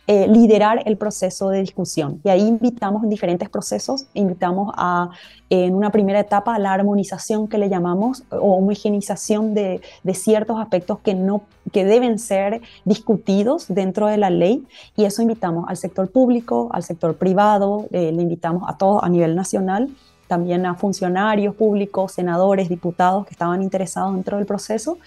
eh, 0.07 0.27
liderar 0.27 0.81
el 0.85 0.97
proceso 0.97 1.49
de 1.49 1.59
discusión. 1.59 2.19
Y 2.23 2.29
ahí 2.29 2.41
invitamos 2.41 3.03
en 3.03 3.09
diferentes 3.09 3.49
procesos, 3.49 4.07
invitamos 4.13 4.73
a, 4.75 5.09
en 5.49 5.75
una 5.75 5.91
primera 5.91 6.19
etapa 6.19 6.55
a 6.55 6.59
la 6.59 6.73
armonización 6.73 7.47
que 7.47 7.57
le 7.57 7.69
llamamos 7.69 8.23
o 8.31 8.55
homogenización 8.57 9.53
de, 9.53 9.79
de 10.03 10.13
ciertos 10.13 10.59
aspectos 10.59 10.99
que, 10.99 11.13
no, 11.13 11.43
que 11.71 11.85
deben 11.85 12.17
ser 12.17 12.61
discutidos 12.83 13.65
dentro 13.67 14.07
de 14.07 14.17
la 14.17 14.31
ley. 14.31 14.65
Y 14.97 15.05
eso 15.05 15.21
invitamos 15.21 15.65
al 15.69 15.77
sector 15.77 16.09
público, 16.09 16.69
al 16.71 16.83
sector 16.83 17.15
privado, 17.15 17.85
eh, 17.91 18.11
le 18.11 18.23
invitamos 18.23 18.67
a 18.67 18.77
todos 18.77 19.03
a 19.03 19.09
nivel 19.09 19.35
nacional 19.35 19.89
también 20.27 20.65
a 20.65 20.75
funcionarios 20.75 21.53
públicos, 21.55 22.13
senadores, 22.13 22.69
diputados 22.69 23.25
que 23.25 23.31
estaban 23.31 23.61
interesados 23.61 24.13
dentro 24.13 24.37
del 24.37 24.45
proceso, 24.45 24.97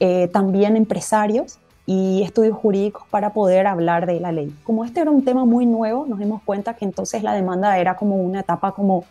eh, 0.00 0.28
también 0.32 0.74
empresarios 0.74 1.58
y 1.92 2.22
estudios 2.22 2.56
jurídicos 2.56 3.02
para 3.10 3.32
poder 3.32 3.66
hablar 3.66 4.06
de 4.06 4.20
la 4.20 4.30
ley. 4.30 4.54
Como 4.62 4.84
este 4.84 5.00
era 5.00 5.10
un 5.10 5.24
tema 5.24 5.44
muy 5.44 5.66
nuevo, 5.66 6.06
nos 6.06 6.20
dimos 6.20 6.40
cuenta 6.40 6.74
que 6.74 6.84
entonces 6.84 7.24
la 7.24 7.32
demanda 7.32 7.76
era 7.78 7.96
como 7.96 8.14
una 8.14 8.38
etapa 8.38 8.70
como 8.70 9.02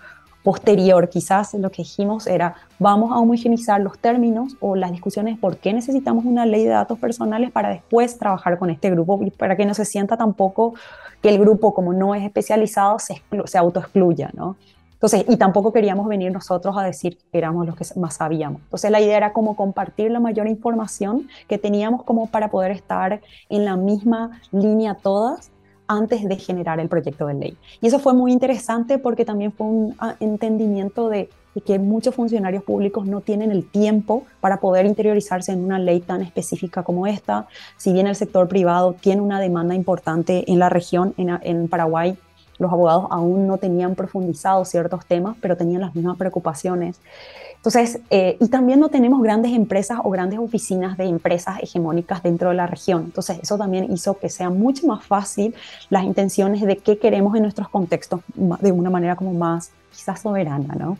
posterior. 0.45 1.09
Quizás 1.09 1.53
lo 1.55 1.71
que 1.71 1.81
dijimos 1.81 2.25
era, 2.25 2.55
vamos 2.79 3.11
a 3.11 3.17
homogenizar 3.17 3.81
los 3.81 3.99
términos 3.99 4.55
o 4.61 4.77
las 4.77 4.93
discusiones 4.93 5.37
por 5.37 5.57
qué 5.57 5.73
necesitamos 5.73 6.23
una 6.23 6.45
ley 6.45 6.63
de 6.63 6.69
datos 6.69 6.97
personales 6.97 7.51
para 7.51 7.67
después 7.67 8.17
trabajar 8.17 8.57
con 8.57 8.69
este 8.69 8.89
grupo 8.89 9.19
y 9.25 9.31
para 9.31 9.57
que 9.57 9.65
no 9.65 9.73
se 9.73 9.83
sienta 9.83 10.15
tampoco 10.15 10.73
que 11.21 11.27
el 11.27 11.37
grupo, 11.37 11.73
como 11.73 11.91
no 11.91 12.15
es 12.15 12.23
especializado, 12.23 12.97
se, 12.97 13.21
se 13.43 13.57
autoexcluya, 13.57 14.31
¿no? 14.33 14.55
Entonces, 14.99 15.23
y 15.29 15.37
tampoco 15.37 15.71
queríamos 15.71 16.09
venir 16.09 16.29
nosotros 16.29 16.75
a 16.77 16.83
decir 16.83 17.17
que 17.31 17.37
éramos 17.37 17.65
los 17.65 17.77
que 17.77 17.85
más 17.97 18.15
sabíamos. 18.15 18.61
Entonces, 18.63 18.91
la 18.91 18.99
idea 18.99 19.15
era 19.15 19.31
como 19.31 19.55
compartir 19.55 20.11
la 20.11 20.19
mayor 20.19 20.47
información 20.47 21.29
que 21.47 21.57
teníamos 21.57 22.03
como 22.03 22.27
para 22.27 22.49
poder 22.49 22.71
estar 22.71 23.21
en 23.47 23.63
la 23.63 23.77
misma 23.77 24.41
línea 24.51 24.95
todas 24.95 25.51
antes 25.87 26.27
de 26.27 26.35
generar 26.35 26.81
el 26.81 26.89
proyecto 26.89 27.27
de 27.27 27.33
ley. 27.33 27.57
Y 27.81 27.87
eso 27.87 27.99
fue 27.99 28.13
muy 28.13 28.33
interesante 28.33 28.99
porque 28.99 29.23
también 29.23 29.53
fue 29.53 29.67
un 29.67 29.95
ah, 29.99 30.15
entendimiento 30.19 31.07
de, 31.07 31.29
que 31.65 31.79
muchos 31.79 32.13
funcionarios 32.13 32.63
públicos 32.63 33.07
no 33.07 33.21
tienen 33.21 33.51
el 33.51 33.69
tiempo 33.69 34.23
para 34.41 34.59
poder 34.59 34.85
interiorizarse 34.85 35.53
en 35.53 35.63
una 35.63 35.79
ley 35.79 36.01
tan 36.01 36.21
específica 36.21 36.83
como 36.83 37.07
esta. 37.07 37.47
Si 37.77 37.93
bien 37.93 38.05
el 38.05 38.15
sector 38.15 38.49
privado 38.49 38.93
tiene 38.93 39.21
una 39.21 39.39
demanda 39.39 39.75
importante 39.75 40.49
en 40.51 40.59
la 40.59 40.69
región, 40.69 41.13
en, 41.17 41.39
en 41.41 41.67
Paraguay 41.69 42.17
los 42.59 42.71
abogados 42.71 43.07
aún 43.09 43.47
no 43.47 43.57
tenían 43.57 43.95
profundizado 43.95 44.65
ciertos 44.65 45.05
temas, 45.05 45.35
pero 45.41 45.57
tenían 45.57 45.81
las 45.81 45.95
mismas 45.95 46.17
preocupaciones. 46.17 46.99
Entonces, 47.55 47.99
eh, 48.09 48.37
y 48.39 48.47
también 48.47 48.79
no 48.79 48.87
tenemos 48.87 49.21
grandes 49.21 49.51
empresas 49.51 49.99
o 50.03 50.09
grandes 50.09 50.39
oficinas 50.39 50.97
de 50.97 51.05
empresas 51.05 51.59
hegemónicas 51.61 52.23
dentro 52.23 52.49
de 52.49 52.55
la 52.55 52.67
región. 52.67 53.03
Entonces, 53.05 53.39
eso 53.41 53.57
también 53.57 53.91
hizo 53.91 54.17
que 54.17 54.29
sea 54.29 54.49
mucho 54.49 54.87
más 54.87 55.03
fácil 55.03 55.53
las 55.89 56.03
intenciones 56.05 56.61
de 56.61 56.77
qué 56.77 56.97
queremos 56.97 57.35
en 57.35 57.41
nuestros 57.41 57.67
contextos 57.67 58.21
de 58.35 58.71
una 58.71 58.89
manera 58.89 59.17
como 59.17 59.33
más 59.33 59.71
quizás 59.91 60.21
soberana, 60.21 60.75
¿no? 60.75 60.97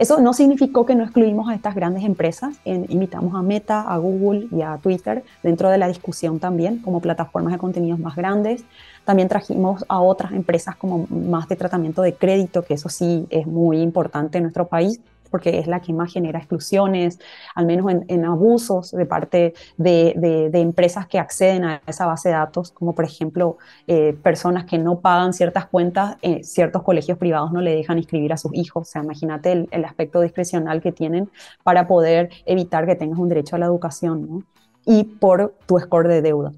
Eso 0.00 0.18
no 0.18 0.32
significó 0.32 0.86
que 0.86 0.94
no 0.94 1.04
excluimos 1.04 1.50
a 1.50 1.54
estas 1.54 1.74
grandes 1.74 2.04
empresas. 2.04 2.58
invitamos 2.64 3.34
a 3.34 3.42
Meta, 3.42 3.82
a 3.82 3.98
Google 3.98 4.48
y 4.50 4.62
a 4.62 4.78
Twitter 4.78 5.22
dentro 5.42 5.68
de 5.68 5.76
la 5.76 5.88
discusión 5.88 6.40
también 6.40 6.78
como 6.78 7.00
plataformas 7.00 7.52
de 7.52 7.58
contenidos 7.58 7.98
más 7.98 8.16
grandes. 8.16 8.64
También 9.04 9.28
trajimos 9.28 9.84
a 9.88 10.00
otras 10.00 10.32
empresas 10.32 10.74
como 10.74 11.06
más 11.10 11.48
de 11.48 11.56
tratamiento 11.56 12.00
de 12.00 12.14
crédito, 12.14 12.62
que 12.62 12.72
eso 12.72 12.88
sí 12.88 13.26
es 13.28 13.46
muy 13.46 13.82
importante 13.82 14.38
en 14.38 14.44
nuestro 14.44 14.68
país 14.68 15.02
porque 15.30 15.58
es 15.58 15.66
la 15.66 15.80
que 15.80 15.92
más 15.92 16.12
genera 16.12 16.38
exclusiones, 16.38 17.18
al 17.54 17.66
menos 17.66 17.92
en, 18.08 18.24
abusos 18.24 18.90
de 18.90 19.06
parte 19.06 19.54
de, 19.76 20.50
empresas 20.52 21.06
que 21.06 21.18
acceden 21.18 21.64
a 21.64 21.82
esa 21.86 22.06
base 22.06 22.28
de 22.28 22.34
datos, 22.34 22.70
como 22.72 22.94
por 22.94 23.04
ejemplo 23.04 23.58
eh, 23.86 24.16
personas 24.22 24.64
que 24.64 24.78
no 24.78 25.00
pagan 25.00 25.32
ciertas 25.32 25.66
cuentas, 25.66 26.16
eh, 26.22 26.42
ciertos 26.44 26.82
colegios 26.82 27.18
privados 27.18 27.52
no 27.52 27.60
le 27.60 27.74
dejan 27.74 27.98
inscribir 27.98 28.32
a 28.32 28.36
sus 28.36 28.54
hijos. 28.54 28.88
O 28.88 28.90
sea, 28.90 29.02
imagínate 29.02 29.52
el, 29.52 29.68
el, 29.70 29.84
aspecto 29.84 30.20
discrecional 30.20 30.80
que 30.80 30.92
tienen 30.92 31.30
para 31.62 31.86
poder 31.86 32.30
evitar 32.46 32.86
que 32.86 32.94
tengas 32.94 33.18
un 33.18 33.28
derecho 33.28 33.56
a 33.56 33.58
la 33.58 33.66
educación, 33.66 34.26
¿no? 34.28 34.42
Y 34.84 35.04
por 35.04 35.54
tu 35.66 35.78
score 35.78 36.08
de 36.08 36.22
deuda 36.22 36.52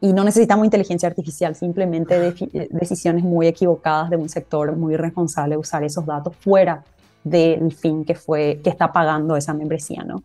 y 0.00 0.12
no 0.12 0.24
necesitamos 0.24 0.64
inteligencia 0.64 1.08
artificial, 1.08 1.54
simplemente 1.54 2.18
de, 2.18 2.68
decisiones 2.70 3.22
muy 3.22 3.46
equivocadas 3.46 4.10
de 4.10 4.16
un 4.16 4.28
sector 4.28 4.74
muy 4.76 4.94
irresponsable 4.94 5.56
usar 5.56 5.84
esos 5.84 6.06
datos 6.06 6.34
fuera 6.36 6.84
del 7.24 7.72
fin 7.72 8.04
que 8.04 8.14
fue 8.14 8.60
que 8.62 8.70
está 8.70 8.92
pagando 8.92 9.36
esa 9.36 9.54
membresía, 9.54 10.02
¿no? 10.04 10.22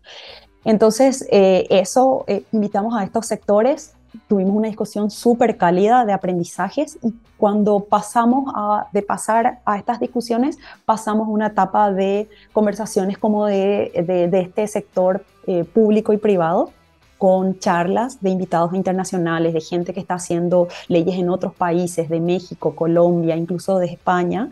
Entonces, 0.64 1.26
eh, 1.30 1.66
eso 1.70 2.24
eh, 2.26 2.42
invitamos 2.50 2.96
a 2.96 3.04
estos 3.04 3.26
sectores, 3.26 3.94
tuvimos 4.28 4.56
una 4.56 4.66
discusión 4.66 5.10
súper 5.10 5.56
cálida 5.56 6.04
de 6.04 6.12
aprendizajes 6.12 6.98
y 7.02 7.14
cuando 7.36 7.80
pasamos 7.80 8.52
a, 8.54 8.88
de 8.92 9.02
pasar 9.02 9.60
a 9.64 9.76
estas 9.76 10.00
discusiones, 10.00 10.58
pasamos 10.84 11.28
una 11.28 11.48
etapa 11.48 11.92
de 11.92 12.28
conversaciones 12.52 13.18
como 13.18 13.46
de, 13.46 14.28
de, 14.30 14.40
este 14.40 14.66
sector 14.66 15.24
eh, 15.46 15.64
público 15.64 16.12
y 16.12 16.16
privado 16.16 16.72
con 17.18 17.58
charlas 17.58 18.20
de 18.20 18.30
invitados 18.30 18.74
internacionales, 18.74 19.54
de 19.54 19.60
gente 19.60 19.94
que 19.94 20.00
está 20.00 20.14
haciendo 20.14 20.68
leyes 20.88 21.16
en 21.16 21.30
otros 21.30 21.54
países, 21.54 22.08
de 22.08 22.20
México, 22.20 22.74
Colombia, 22.74 23.36
incluso 23.36 23.78
de 23.78 23.86
España, 23.86 24.50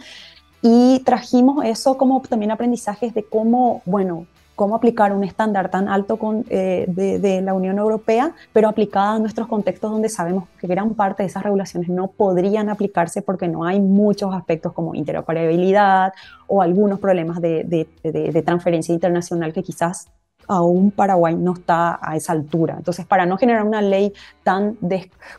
y 0.66 1.00
trajimos 1.00 1.62
eso 1.62 1.98
como 1.98 2.22
también 2.22 2.50
aprendizajes 2.50 3.12
de 3.12 3.22
cómo, 3.22 3.83
bueno, 3.85 4.27
cómo 4.57 4.74
aplicar 4.74 5.12
un 5.12 5.22
estándar 5.22 5.70
tan 5.70 5.90
alto 5.90 6.16
con, 6.16 6.46
eh, 6.48 6.87
de, 6.88 7.42
la 7.42 7.53
Unión 7.53 7.77
Europea, 7.77 8.33
pero 8.55 8.70
aplicada 8.70 9.16
a 9.16 9.18
nuestros 9.18 9.46
contextos 9.46 9.90
donde 9.90 10.09
sabemos 10.09 10.44
que 10.59 10.66
gran 10.66 10.94
parte 10.94 11.22
de 11.22 11.27
esas 11.27 11.42
regulaciones 11.42 11.90
no 11.90 12.07
podrían 12.07 12.70
aplicarse 12.70 13.20
porque 13.20 13.46
no 13.46 13.64
hay 13.64 13.79
muchos 13.79 14.35
aspectos 14.35 14.72
como 14.72 14.94
interoperabilidad 14.94 16.14
o 16.46 16.62
algunos 16.62 16.98
problemas 16.98 17.42
de, 17.42 17.87
de 18.03 18.42
transferencia 18.42 18.94
internacional 18.94 19.53
que 19.53 19.62
quizás 19.62 20.09
aún 20.48 20.90
Paraguay 20.90 21.35
no 21.35 21.52
está 21.52 21.98
a 22.02 22.16
esa 22.16 22.33
altura. 22.33 22.74
Entonces, 22.76 23.07
para 23.07 23.26
no 23.26 23.37
generar 23.37 23.64
una 23.64 23.83
ley 23.83 24.12
tan, 24.42 24.76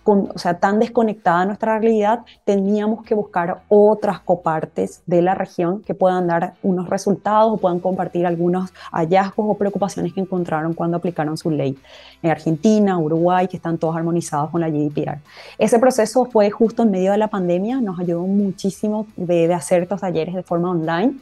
o 0.04 0.39
sea, 0.39 0.60
tan 0.60 0.80
desconectada 0.80 1.41
de 1.41 1.46
nuestra 1.48 1.80
realidad, 1.80 2.26
teníamos 2.44 3.04
que 3.04 3.15
buscar 3.15 3.63
otras 3.70 4.20
copartes 4.20 5.02
de 5.06 5.22
la 5.22 5.36
región 5.36 5.82
que 5.82 5.94
puedan 5.94 6.28
dar 6.28 6.56
unos 6.63 6.89
resultados 6.89 7.54
o 7.54 7.58
puedan 7.58 7.80
compartir 7.80 8.26
algunos 8.26 8.74
hallazgos 8.91 9.46
o 9.50 9.54
preocupaciones 9.56 10.13
que 10.13 10.22
encontraron 10.22 10.74
cuando 10.74 10.98
aplicaron 10.98 11.38
su 11.38 11.52
ley. 11.52 11.78
En 12.22 12.32
Argentina, 12.32 12.98
Uruguay, 12.98 13.48
que 13.48 13.58
están 13.58 13.78
todos 13.78 13.96
armonizados 13.96 14.50
con 14.50 14.62
la 14.62 14.70
GDPR. 14.70 15.20
Ese 15.58 15.80
proceso 15.80 16.26
fue 16.26 16.50
justo 16.50 16.84
en 16.84 16.91
medio 16.91 17.12
de 17.12 17.18
la 17.18 17.28
pandemia, 17.28 17.82
nos 17.82 18.00
ayudó 18.00 18.22
muchísimo 18.22 19.08
de, 19.15 19.48
de 19.48 19.54
hacer 19.54 19.84
estos 19.84 20.02
talleres 20.02 20.34
de 20.34 20.44
forma 20.44 20.72
online 20.72 21.15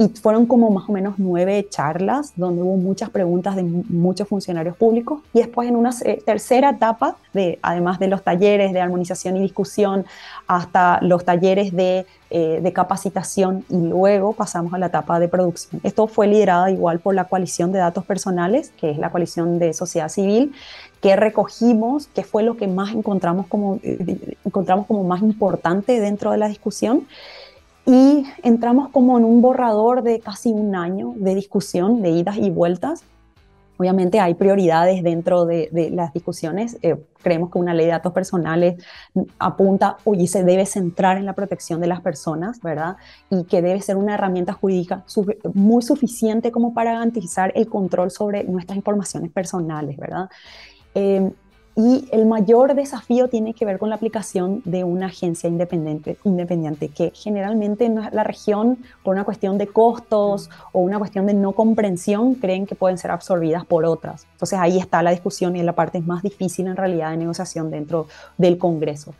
y 0.00 0.08
fueron 0.08 0.46
como 0.46 0.70
más 0.70 0.88
o 0.88 0.92
menos 0.92 1.14
nueve 1.18 1.66
charlas 1.68 2.32
donde 2.36 2.62
hubo 2.62 2.76
muchas 2.76 3.10
preguntas 3.10 3.56
de 3.56 3.64
muchos 3.64 4.28
funcionarios 4.28 4.76
públicos 4.76 5.22
y 5.34 5.40
después 5.40 5.68
en 5.68 5.74
una 5.74 5.90
tercera 6.24 6.70
etapa, 6.70 7.16
de, 7.34 7.58
además 7.62 7.98
de 7.98 8.06
los 8.06 8.22
talleres 8.22 8.72
de 8.72 8.80
armonización 8.80 9.36
y 9.36 9.40
discusión, 9.40 10.06
hasta 10.46 11.00
los 11.02 11.24
talleres 11.24 11.74
de, 11.74 12.06
eh, 12.30 12.60
de 12.62 12.72
capacitación 12.72 13.64
y 13.68 13.76
luego 13.76 14.34
pasamos 14.34 14.72
a 14.72 14.78
la 14.78 14.86
etapa 14.86 15.18
de 15.18 15.26
producción. 15.26 15.80
Esto 15.82 16.06
fue 16.06 16.28
liderado 16.28 16.68
igual 16.68 17.00
por 17.00 17.16
la 17.16 17.24
coalición 17.24 17.72
de 17.72 17.80
datos 17.80 18.04
personales, 18.04 18.70
que 18.78 18.90
es 18.90 18.98
la 18.98 19.10
coalición 19.10 19.58
de 19.58 19.72
sociedad 19.72 20.08
civil, 20.08 20.52
que 21.00 21.16
recogimos, 21.16 22.06
que 22.06 22.22
fue 22.22 22.44
lo 22.44 22.56
que 22.56 22.68
más 22.68 22.94
encontramos 22.94 23.48
como, 23.48 23.80
eh, 23.82 24.36
encontramos 24.44 24.86
como 24.86 25.02
más 25.02 25.22
importante 25.22 26.00
dentro 26.00 26.30
de 26.30 26.38
la 26.38 26.46
discusión 26.46 27.06
y 27.88 28.26
entramos 28.42 28.90
como 28.90 29.16
en 29.16 29.24
un 29.24 29.40
borrador 29.40 30.02
de 30.02 30.20
casi 30.20 30.52
un 30.52 30.76
año 30.76 31.14
de 31.16 31.34
discusión, 31.34 32.02
de 32.02 32.10
idas 32.10 32.36
y 32.36 32.50
vueltas. 32.50 33.02
Obviamente 33.78 34.20
hay 34.20 34.34
prioridades 34.34 35.02
dentro 35.02 35.46
de, 35.46 35.70
las 35.94 36.12
discusiones. 36.12 36.76
Eh, 36.82 36.96
creemos 37.22 37.50
que 37.50 37.58
una 37.58 37.72
ley 37.72 37.86
de 37.86 37.92
datos 37.92 38.12
personales 38.12 38.84
apunta 39.38 39.96
y 40.04 40.26
se 40.26 40.44
debe 40.44 40.66
centrar 40.66 41.16
en 41.16 41.24
la 41.24 41.32
protección 41.32 41.80
de 41.80 41.86
las 41.86 42.02
personas, 42.02 42.60
¿verdad? 42.60 42.96
Y 43.30 43.44
que 43.44 43.62
debe 43.62 43.80
ser 43.80 43.96
una 43.96 44.16
herramienta 44.16 44.52
jurídica 44.52 45.04
muy 45.54 45.80
suficiente 45.80 46.52
como 46.52 46.74
para 46.74 46.92
garantizar 46.92 47.52
el 47.54 47.68
control 47.68 48.10
sobre 48.10 48.44
nuestras 48.44 48.76
informaciones 48.76 49.32
personales, 49.32 49.96
¿verdad? 49.96 50.28
Eh, 50.94 51.30
y 51.78 52.08
el 52.10 52.26
mayor 52.26 52.74
desafío 52.74 53.28
tiene 53.28 53.54
que 53.54 53.64
ver 53.64 53.78
con 53.78 53.88
la 53.88 53.94
aplicación 53.94 54.62
de 54.64 54.82
una 54.82 55.06
agencia 55.06 55.48
independiente, 55.48 56.18
independiente 56.24 56.88
que 56.88 57.12
generalmente 57.14 57.84
en 57.84 57.94
la 57.94 58.24
región, 58.24 58.78
por 59.04 59.14
una 59.14 59.22
cuestión 59.22 59.58
de 59.58 59.68
costos 59.68 60.50
o 60.72 60.80
una 60.80 60.98
cuestión 60.98 61.26
de 61.26 61.34
no 61.34 61.52
comprensión, 61.52 62.34
creen 62.34 62.66
que 62.66 62.74
pueden 62.74 62.98
ser 62.98 63.12
absorbidas 63.12 63.64
por 63.64 63.84
otras. 63.84 64.26
Entonces 64.32 64.58
ahí 64.58 64.76
está 64.76 65.04
la 65.04 65.12
discusión 65.12 65.54
y 65.54 65.60
es 65.60 65.64
la 65.64 65.74
parte 65.74 66.00
más 66.00 66.24
difícil 66.24 66.66
en 66.66 66.74
realidad 66.74 67.12
de 67.12 67.18
negociación 67.18 67.70
dentro 67.70 68.08
del 68.38 68.58
Congreso. 68.58 69.14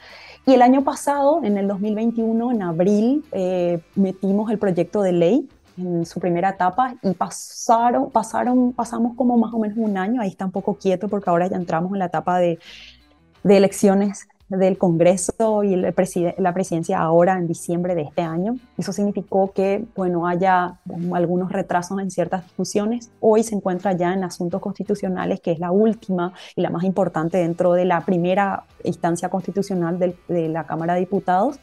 Y 0.45 0.55
el 0.55 0.63
año 0.63 0.83
pasado, 0.83 1.45
en 1.45 1.59
el 1.59 1.69
2021, 1.69 2.51
en 2.51 2.63
abril, 2.63 3.25
eh, 3.31 3.79
metimos 3.95 4.51
el 4.51 4.59
proyecto 4.59 5.03
de 5.03 5.13
ley 5.13 5.49
en 5.79 6.05
su 6.07 6.21
primera 6.21 6.51
etapa 6.51 6.95
y 7.03 7.13
pasaron, 7.13 8.11
pasaron, 8.11 8.73
pasamos 8.73 9.17
como 9.17 9.37
más 9.39 9.53
o 9.53 9.59
menos 9.59 9.79
un 9.79 9.97
año, 9.97 10.21
ahí 10.21 10.29
está 10.29 10.45
un 10.45 10.53
poco 10.53 10.75
quieto 10.75 11.09
porque 11.09 11.31
ahora 11.31 11.47
ya 11.47 11.57
entramos 11.57 11.93
en 11.93 12.01
la 12.01 12.07
etapa 12.07 12.39
de, 12.39 12.59
de 13.45 13.57
elecciones 13.57 14.29
del 14.49 14.79
Congreso 14.79 15.63
y 15.63 15.77
la 15.77 15.93
presidencia 16.55 16.99
ahora 16.99 17.37
en 17.37 17.47
diciembre 17.47 17.95
de 17.95 18.03
este 18.03 18.23
año. 18.23 18.57
Eso 18.79 18.93
significó 18.93 19.53
que, 19.53 19.85
bueno, 19.95 20.27
haya 20.27 20.79
algunos 21.13 21.53
retrasos 21.53 22.01
en 22.01 22.11
ciertas 22.11 22.45
discusiones. 22.45 23.11
Hoy 23.21 23.43
se 23.43 23.55
encuentra 23.55 23.93
ya 23.93 24.15
en 24.15 24.25
asuntos 24.25 24.61
constitucionales, 24.63 25.41
que 25.41 25.53
es 25.53 25.59
la 25.59 25.71
última 25.71 26.33
y 26.57 26.63
la 26.63 26.71
más 26.71 26.85
importante 26.85 27.39
dentro 27.39 27.75
de 27.75 27.85
la 27.85 28.01
primera 28.01 28.65
instancia 28.85 29.29
constitucional 29.29 29.99
de 29.99 30.49
la 30.49 30.65
Cámara 30.65 30.95
de 30.95 31.01
Diputados 31.01 31.61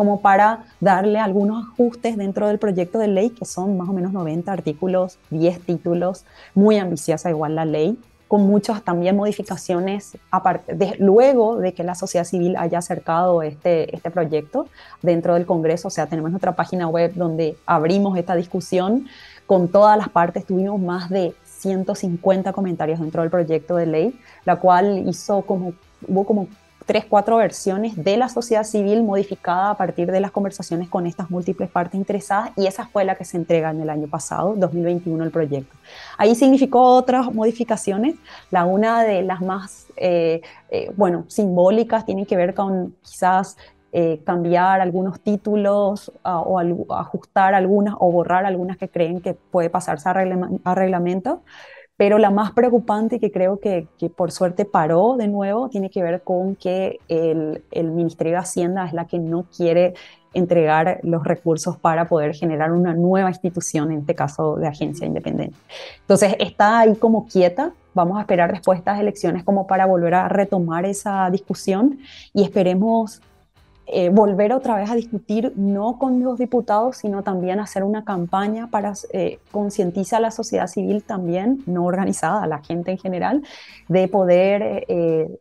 como 0.00 0.22
para 0.22 0.64
darle 0.80 1.18
algunos 1.18 1.62
ajustes 1.62 2.16
dentro 2.16 2.48
del 2.48 2.58
proyecto 2.58 2.98
de 2.98 3.06
ley, 3.06 3.28
que 3.28 3.44
son 3.44 3.76
más 3.76 3.86
o 3.86 3.92
menos 3.92 4.14
90 4.14 4.50
artículos, 4.50 5.18
10 5.28 5.60
títulos, 5.60 6.24
muy 6.54 6.78
ambiciosa 6.78 7.28
igual 7.28 7.54
la 7.54 7.66
ley, 7.66 7.98
con 8.26 8.46
muchas 8.46 8.82
también 8.82 9.14
modificaciones 9.14 10.16
de, 10.68 10.96
luego 11.00 11.58
de 11.58 11.74
que 11.74 11.84
la 11.84 11.94
sociedad 11.94 12.24
civil 12.24 12.56
haya 12.56 12.78
acercado 12.78 13.42
este, 13.42 13.94
este 13.94 14.10
proyecto 14.10 14.68
dentro 15.02 15.34
del 15.34 15.44
Congreso. 15.44 15.88
O 15.88 15.90
sea, 15.90 16.06
tenemos 16.06 16.30
nuestra 16.30 16.56
página 16.56 16.88
web 16.88 17.12
donde 17.14 17.58
abrimos 17.66 18.16
esta 18.16 18.34
discusión 18.34 19.06
con 19.44 19.68
todas 19.68 19.98
las 19.98 20.08
partes. 20.08 20.46
Tuvimos 20.46 20.80
más 20.80 21.10
de 21.10 21.34
150 21.44 22.54
comentarios 22.54 23.00
dentro 23.00 23.20
del 23.20 23.30
proyecto 23.30 23.76
de 23.76 23.84
ley, 23.84 24.20
la 24.46 24.56
cual 24.56 25.06
hizo 25.06 25.42
como, 25.42 25.74
hubo 26.08 26.24
como 26.24 26.48
tres, 26.86 27.04
cuatro 27.08 27.36
versiones 27.36 27.96
de 27.96 28.16
la 28.16 28.28
sociedad 28.28 28.64
civil 28.64 29.02
modificada 29.02 29.70
a 29.70 29.76
partir 29.76 30.10
de 30.10 30.20
las 30.20 30.30
conversaciones 30.30 30.88
con 30.88 31.06
estas 31.06 31.30
múltiples 31.30 31.70
partes 31.70 31.94
interesadas 31.94 32.50
y 32.56 32.66
esa 32.66 32.86
fue 32.86 33.04
la 33.04 33.14
que 33.14 33.24
se 33.24 33.36
entrega 33.36 33.70
en 33.70 33.80
el 33.80 33.90
año 33.90 34.08
pasado, 34.08 34.54
2021, 34.56 35.22
el 35.24 35.30
proyecto. 35.30 35.76
Ahí 36.18 36.34
significó 36.34 36.94
otras 36.94 37.32
modificaciones, 37.32 38.16
la 38.50 38.64
una 38.64 39.02
de 39.02 39.22
las 39.22 39.40
más, 39.40 39.86
eh, 39.96 40.40
eh, 40.70 40.90
bueno, 40.96 41.24
simbólicas 41.28 42.04
tiene 42.04 42.26
que 42.26 42.36
ver 42.36 42.54
con 42.54 42.94
quizás 43.02 43.56
eh, 43.92 44.20
cambiar 44.24 44.80
algunos 44.80 45.20
títulos 45.20 46.12
o 46.22 46.60
ajustar 46.94 47.54
algunas 47.54 47.94
o 47.98 48.12
borrar 48.12 48.46
algunas 48.46 48.76
que 48.76 48.88
creen 48.88 49.20
que 49.20 49.34
puede 49.34 49.68
pasarse 49.68 50.08
a 50.08 50.74
reglamento 50.74 51.42
pero 52.00 52.16
la 52.16 52.30
más 52.30 52.52
preocupante 52.52 53.20
que 53.20 53.30
creo 53.30 53.60
que, 53.60 53.86
que, 53.98 54.08
por 54.08 54.32
suerte 54.32 54.64
paró 54.64 55.16
de 55.18 55.28
nuevo 55.28 55.68
tiene 55.68 55.90
que 55.90 56.02
ver 56.02 56.22
con 56.22 56.56
que 56.56 56.98
el, 57.08 57.62
el, 57.70 57.90
Ministerio 57.90 58.32
de 58.32 58.38
Hacienda 58.38 58.86
es 58.86 58.94
la 58.94 59.04
que 59.04 59.18
no 59.18 59.44
quiere 59.54 59.92
entregar 60.32 61.00
los 61.02 61.24
recursos 61.24 61.76
para 61.76 62.08
poder 62.08 62.34
generar 62.34 62.72
una 62.72 62.94
nueva 62.94 63.28
institución, 63.28 63.92
en 63.92 63.98
este 63.98 64.14
caso 64.14 64.56
de 64.56 64.66
agencia 64.66 65.06
independiente. 65.06 65.58
Entonces 66.00 66.36
está 66.38 66.78
ahí 66.78 66.94
como 66.94 67.26
quieta, 67.26 67.74
vamos 67.92 68.16
a 68.16 68.22
esperar 68.22 68.50
después 68.50 68.78
de 68.78 68.80
estas 68.80 68.98
elecciones 68.98 69.44
como 69.44 69.66
para 69.66 69.84
volver 69.84 70.14
a 70.14 70.26
retomar 70.30 70.86
esa 70.86 71.28
discusión 71.28 71.98
y 72.32 72.44
esperemos 72.44 73.20
eh, 73.92 74.08
volver 74.08 74.52
otra 74.52 74.76
vez 74.76 74.90
a 74.90 74.94
discutir, 74.94 75.52
no 75.56 75.98
con 75.98 76.22
los 76.22 76.38
diputados, 76.38 76.98
sino 76.98 77.22
también 77.22 77.58
hacer 77.58 77.82
una 77.82 78.04
campaña 78.04 78.68
para 78.68 78.92
eh, 79.12 79.38
concientizar 79.50 80.18
a 80.18 80.22
la 80.22 80.30
sociedad 80.30 80.66
civil 80.66 81.02
también, 81.02 81.62
no 81.66 81.84
organizada, 81.84 82.42
a 82.42 82.46
la 82.46 82.58
gente 82.62 82.92
en 82.92 82.98
general, 82.98 83.42
de 83.88 84.06
poder 84.06 84.84
eh, 84.88 85.40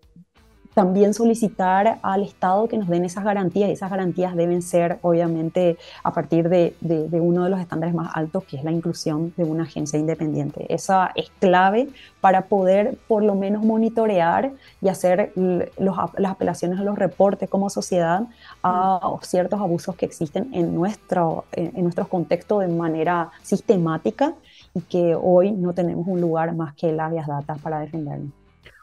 también 0.74 1.14
solicitar 1.14 2.00
al 2.02 2.24
Estado 2.24 2.68
que 2.68 2.78
nos 2.78 2.88
den 2.88 3.06
esas 3.06 3.24
garantías 3.24 3.70
esas 3.70 3.90
garantías 3.90 4.36
deben 4.36 4.62
ser 4.62 5.00
obviamente 5.02 5.78
a 6.04 6.14
partir 6.14 6.50
de, 6.50 6.76
uno 7.12 7.44
de 7.44 7.50
los 7.50 7.60
estándares 7.60 7.96
más 7.96 8.12
altos 8.16 8.44
que 8.46 8.58
es 8.58 8.64
la 8.64 8.72
inclusión 8.72 9.34
de 9.38 9.44
una 9.44 9.64
agencia 9.64 10.00
independiente. 10.00 10.66
Esa 10.74 11.12
es 11.16 11.32
clave 11.40 11.90
para 12.22 12.46
poder 12.46 12.98
por 13.08 13.24
lo 13.24 13.36
menos 13.36 13.64
monitorear 13.64 14.52
y 14.82 14.90
hacer 14.90 15.32
los, 15.36 15.96
las 16.18 16.32
apelaciones 16.32 16.80
a 16.80 16.84
los 16.84 16.98
reportes 16.98 17.50
como 17.50 17.70
sociedad 17.70 18.24
a 18.64 19.00
ciertos 19.22 19.60
abusos 19.60 19.96
que 19.96 20.06
existen 20.06 20.54
en 20.54 20.76
nuestro, 20.76 21.46
en 21.52 21.84
nuestros 21.84 22.08
contextos 22.08 22.62
de 22.62 22.68
manera 22.68 23.32
sistemática 23.42 24.34
y 24.74 24.82
que 24.82 25.16
hoy 25.16 25.52
no 25.52 25.74
tenemos 25.74 26.08
un 26.08 26.22
lugar 26.22 26.56
más 26.56 26.74
que 26.76 26.90
el 26.90 27.00
Avias 27.00 27.28
Data 27.28 27.56
para 27.56 27.80
defendernos. 27.80 28.39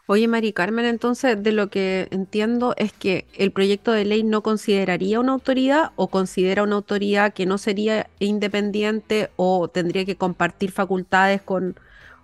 Oye, 0.09 0.29
Mari 0.29 0.53
Carmen, 0.53 0.85
entonces 0.85 1.43
de 1.43 1.51
lo 1.51 1.69
que 1.69 2.07
entiendo 2.13 2.75
es 2.77 2.93
que 2.93 3.27
el 3.35 3.51
proyecto 3.51 3.91
de 3.91 4.05
ley 4.05 4.23
no 4.23 4.41
consideraría 4.41 5.19
una 5.19 5.33
autoridad 5.33 5.91
o 5.97 6.07
considera 6.07 6.63
una 6.63 6.77
autoridad 6.77 7.35
que 7.35 7.45
no 7.45 7.59
sería 7.59 8.09
independiente 8.21 9.31
o 9.35 9.67
tendría 9.67 10.05
que 10.05 10.15
compartir 10.15 10.71
facultades 10.71 11.43
con 11.43 11.75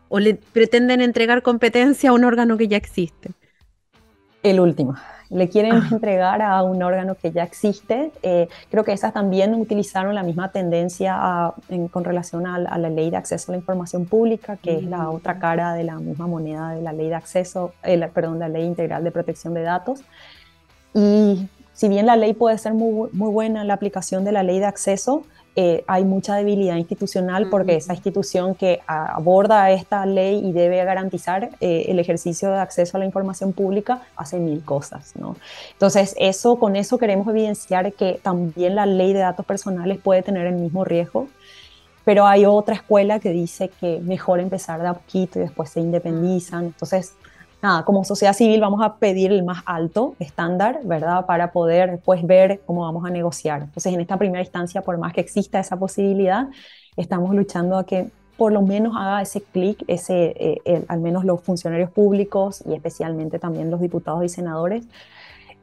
o 0.09 0.21
le 0.21 0.35
pretenden 0.35 1.01
entregar 1.01 1.43
competencia 1.43 2.11
a 2.11 2.13
un 2.13 2.23
órgano 2.23 2.57
que 2.57 2.69
ya 2.69 2.77
existe. 2.77 3.33
El 4.45 4.61
último 4.61 4.95
le 5.33 5.49
quieren 5.49 5.75
entregar 5.91 6.43
a 6.43 6.63
un 6.63 6.83
órgano 6.83 7.15
que 7.15 7.33
ya 7.33 7.43
existe. 7.43 8.13
Eh, 8.23 8.49
creo 8.71 8.85
que 8.85 8.93
esas 8.93 9.13
también 9.13 9.55
utilizaron 9.55 10.15
la 10.15 10.23
misma 10.23 10.53
tendencia 10.53 11.53
con 11.91 12.05
relación 12.05 12.47
a, 12.47 12.59
la 12.59 12.91
ley 12.91 13.11
de 13.11 13.17
acceso 13.17 13.51
a 13.51 13.53
la 13.53 13.59
información 13.59 14.05
pública, 14.05 14.57
que 14.57 14.77
es 14.77 14.85
la 14.85 15.11
otra 15.11 15.39
cara 15.39 15.73
de 15.75 15.85
la 15.85 15.97
misma 15.97 16.27
moneda 16.27 16.71
de 16.71 16.83
la 16.83 16.93
ley 16.93 17.09
de 17.09 17.15
acceso, 17.15 17.73
eh, 17.83 17.99
perdón, 18.13 18.39
la 18.39 18.49
ley 18.49 18.65
integral 18.65 19.05
de 19.05 19.11
protección 19.11 19.55
de 19.55 19.63
datos. 19.63 20.03
Y 20.95 21.49
si 21.73 21.89
bien 21.89 22.07
la 22.07 22.17
ley 22.17 22.35
puede 22.35 22.59
ser 22.59 22.75
muy, 22.75 23.09
muy 23.13 23.31
buena, 23.31 23.65
la 23.65 23.75
aplicación 23.75 24.25
de 24.25 24.33
la 24.33 24.43
ley 24.43 24.59
de 24.59 24.67
acceso, 24.67 25.25
eh, 25.55 25.85
hay 25.87 26.05
mucha 26.05 26.35
debilidad 26.37 26.77
institucional 26.77 27.49
porque 27.51 27.77
esa 27.77 27.93
institución 27.93 28.55
que 28.55 28.81
aborda 28.87 29.71
esta 29.71 30.07
ley 30.07 30.41
y 30.45 30.53
debe 30.53 30.83
garantizar 30.85 31.51
eh, 31.61 31.87
el 31.89 31.99
ejercicio 31.99 32.51
de 32.51 32.59
acceso 32.59 32.97
a 32.97 33.01
la 33.01 33.07
información 33.07 33.53
pública 33.53 34.01
hace 34.17 34.39
mil 34.39 34.65
cosas, 34.65 35.13
¿no? 35.15 35.37
Entonces, 35.73 36.15
eso, 36.19 36.57
con 36.57 36.75
eso 36.77 36.97
queremos 36.97 37.29
evidenciar 37.29 37.93
que 37.93 38.19
también 38.23 38.75
la 38.77 38.87
ley 38.87 39.13
de 39.13 39.21
datos 39.21 39.45
personales 39.45 39.99
puede 39.99 40.23
tener 40.23 40.47
el 40.47 40.55
mismo 40.55 40.85
riesgo 40.85 41.29
pero 42.05 42.27
hay 42.27 42.45
otra 42.45 42.75
escuela 42.75 43.21
que 43.21 43.31
dice 43.31 43.71
que 43.81 44.01
mejor 44.01 44.41
empezar 44.41 44.81
de 44.81 44.89
a 44.89 44.95
poquito 44.95 45.39
y 45.39 45.43
después 45.43 45.71
se 45.71 45.81
independizan. 45.81 46.65
Entonces, 46.67 47.15
nada, 47.63 47.85
como 47.85 48.05
sociedad 48.05 48.33
civil 48.33 48.61
vamos 48.61 48.83
a 48.83 48.97
pedir 48.97 49.33
el 49.33 49.45
más 49.45 49.63
alto 49.67 50.17
estándar, 50.19 50.81
¿verdad? 50.85 51.27
Para 51.27 51.53
poder 51.53 51.93
después 51.93 52.27
ver 52.27 52.61
cómo 52.67 52.83
vamos 52.83 53.05
a 53.07 53.11
negociar. 53.11 53.63
Entonces, 53.63 53.93
en 53.95 54.01
esta 54.01 54.17
primera 54.17 54.43
instancia, 54.43 54.83
por 54.83 54.99
más 54.99 55.13
que 55.13 55.21
exista 55.21 55.61
esa 55.61 55.79
posibilidad, 55.79 56.49
estamos 56.97 57.35
luchando 57.35 57.79
a 57.79 57.87
que 57.87 58.11
por 58.37 58.53
lo 58.53 58.63
menos 58.63 58.95
haga 58.97 59.23
ese 59.23 59.43
clic, 59.43 59.85
ese, 59.87 60.35
eh, 60.65 60.85
al 60.89 61.01
menos 61.01 61.25
los 61.25 61.41
funcionarios 61.43 61.91
públicos 61.91 62.63
y 62.67 62.75
especialmente 62.75 63.39
también 63.39 63.71
los 63.71 63.81
diputados 63.81 64.25
y 64.25 64.29
senadores, 64.29 64.85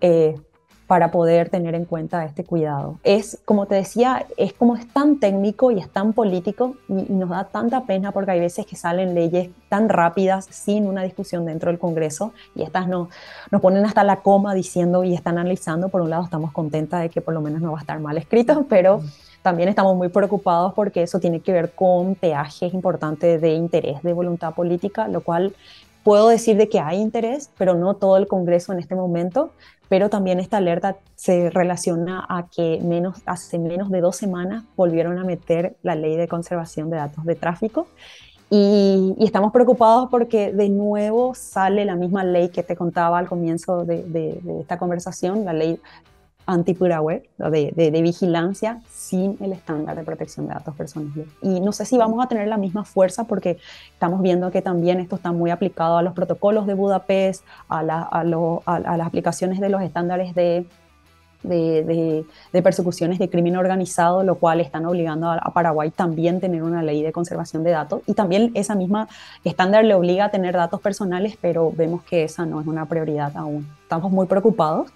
eh, 0.02 0.40
para 0.90 1.12
poder 1.12 1.50
tener 1.52 1.76
en 1.76 1.86
cuenta 1.86 2.26
este 2.26 2.44
cuidado. 2.44 2.98
Es, 3.04 3.38
como 3.46 3.68
te 3.68 3.76
decía, 3.76 4.26
es 4.38 4.54
como 4.54 4.76
es 4.76 4.92
tan 4.92 5.20
técnico 5.20 5.70
y 5.70 5.78
es 5.78 5.88
tan 5.88 6.14
político 6.14 6.78
y, 6.88 7.14
nos 7.14 7.30
da 7.30 7.44
tanta 7.44 7.84
pena 7.84 8.12
porque 8.12 8.32
hay 8.32 8.40
veces 8.40 8.66
que 8.66 8.76
salen 8.76 9.14
leyes 9.14 9.52
tan 9.70 9.88
rápidas 9.88 10.48
sin 10.50 10.88
una 10.88 11.04
discusión 11.04 11.46
dentro 11.46 11.70
del 11.70 11.78
Congreso 11.78 12.34
y 12.56 12.64
estas 12.64 12.88
no, 12.88 13.08
nos 13.52 13.62
ponen 13.62 13.86
hasta 13.86 14.04
la 14.04 14.16
coma 14.16 14.56
diciendo 14.56 15.04
y 15.04 15.14
están 15.14 15.38
analizando. 15.38 15.90
Por 15.90 16.02
un 16.02 16.10
lado 16.10 16.24
estamos 16.24 16.52
contentas 16.54 17.02
de 17.02 17.10
que 17.10 17.22
por 17.22 17.36
lo 17.36 17.42
menos 17.42 17.62
no 17.62 17.72
va 17.74 17.78
a 17.78 17.82
estar 17.82 18.00
mal 18.00 18.18
escrito, 18.18 18.66
pero 18.68 19.04
también 19.44 19.70
estamos 19.70 19.96
muy 19.96 20.08
preocupados 20.08 20.74
porque 20.74 21.04
eso 21.04 21.20
tiene 21.20 21.40
que 21.42 21.54
ver 21.54 21.74
con 21.74 22.16
peajes 22.16 22.74
importantes 22.74 23.40
de 23.40 23.54
interés 23.54 24.02
de 24.02 24.12
voluntad 24.12 24.56
política, 24.56 25.08
lo 25.08 25.22
cual 25.22 25.54
puedo 26.04 26.30
decir 26.30 26.58
de 26.58 26.70
que 26.70 26.80
hay 26.80 27.00
interés, 27.00 27.50
pero 27.58 27.76
no 27.76 27.96
todo 27.96 28.18
el 28.18 28.28
Congreso 28.28 28.74
en 28.74 28.80
este 28.80 28.96
momento 28.96 29.52
pero 29.90 30.10
también 30.10 30.40
esta 30.40 30.58
alerta 30.58 30.98
se 31.16 31.50
relaciona 31.50 32.26
a 32.30 32.48
que 32.48 32.80
menos, 32.82 33.22
hace 33.26 33.58
menos 33.60 33.90
de 33.90 34.00
dos 34.00 34.16
semanas 34.16 34.64
volvieron 34.78 35.18
a 35.18 35.24
meter 35.24 35.76
la 35.82 35.96
ley 35.96 36.16
de 36.16 36.28
conservación 36.28 36.90
de 36.92 36.98
datos 36.98 37.26
de 37.26 37.36
tráfico. 37.36 37.88
Y, 38.52 39.16
estamos 39.20 39.52
preocupados 39.52 40.10
porque 40.10 40.52
de 40.54 40.70
nuevo 40.70 41.36
sale 41.36 41.86
la 41.86 41.96
misma 41.96 42.24
ley 42.24 42.50
que 42.50 42.64
te 42.64 42.76
contaba 42.76 43.18
al 43.18 43.28
comienzo 43.28 43.84
de, 43.84 44.04
de 44.04 44.62
esta 44.62 44.78
conversación, 44.78 45.44
la 45.44 45.54
ley 45.54 45.80
anti-puraware, 46.50 47.30
de, 47.38 47.72
de, 47.76 48.02
vigilancia 48.02 48.82
sin 48.90 49.38
el 49.40 49.54
estándar 49.54 49.96
de 49.96 50.04
protección 50.04 50.48
de 50.48 50.56
datos 50.56 50.76
personales. 50.76 51.28
Y 51.42 51.60
no 51.60 51.72
sé 51.72 51.86
si 51.86 51.98
vamos 51.98 52.24
a 52.26 52.28
tener 52.28 52.48
la 52.48 52.58
misma 52.58 52.86
fuerza 52.86 53.26
porque 53.26 53.60
estamos 53.94 54.22
viendo 54.22 54.50
que 54.50 54.64
también 54.64 55.00
esto 55.00 55.16
está 55.16 55.32
muy 55.32 55.52
aplicado 55.52 55.98
a 55.98 56.02
los 56.02 56.14
protocolos 56.14 56.66
de 56.66 56.74
Budapest, 56.74 57.44
a, 57.68 57.84
la, 57.84 58.02
a, 58.02 58.22
a, 58.22 58.98
las 58.98 59.08
aplicaciones 59.08 59.60
de 59.60 59.70
los 59.70 59.82
estándares 59.84 60.34
de, 60.34 60.66
de, 61.44 62.26
de, 62.52 62.62
persecuciones 62.64 63.20
de 63.20 63.30
crimen 63.30 63.56
organizado, 63.56 64.24
lo 64.24 64.36
cual 64.36 64.60
están 64.60 64.88
obligando 64.88 65.28
a, 65.28 65.36
a, 65.36 65.54
Paraguay 65.54 65.92
también 65.92 66.40
tener 66.40 66.64
una 66.64 66.82
ley 66.82 67.04
de 67.04 67.12
conservación 67.12 67.64
de 67.64 67.72
datos. 67.72 68.02
Y 68.08 68.16
también 68.16 68.52
esa 68.56 68.74
misma 68.74 69.08
estándar 69.44 69.86
le 69.86 69.94
obliga 69.94 70.26
a 70.26 70.32
tener 70.32 70.56
datos 70.56 70.82
personales, 70.82 71.38
pero 71.40 71.72
vemos 71.72 72.02
que 72.02 72.24
esa 72.24 72.48
no 72.48 72.60
es 72.60 72.66
una 72.66 72.88
prioridad 72.88 73.38
aún. 73.38 73.68
Estamos 73.84 74.12
muy 74.12 74.26
preocupados. 74.26 74.92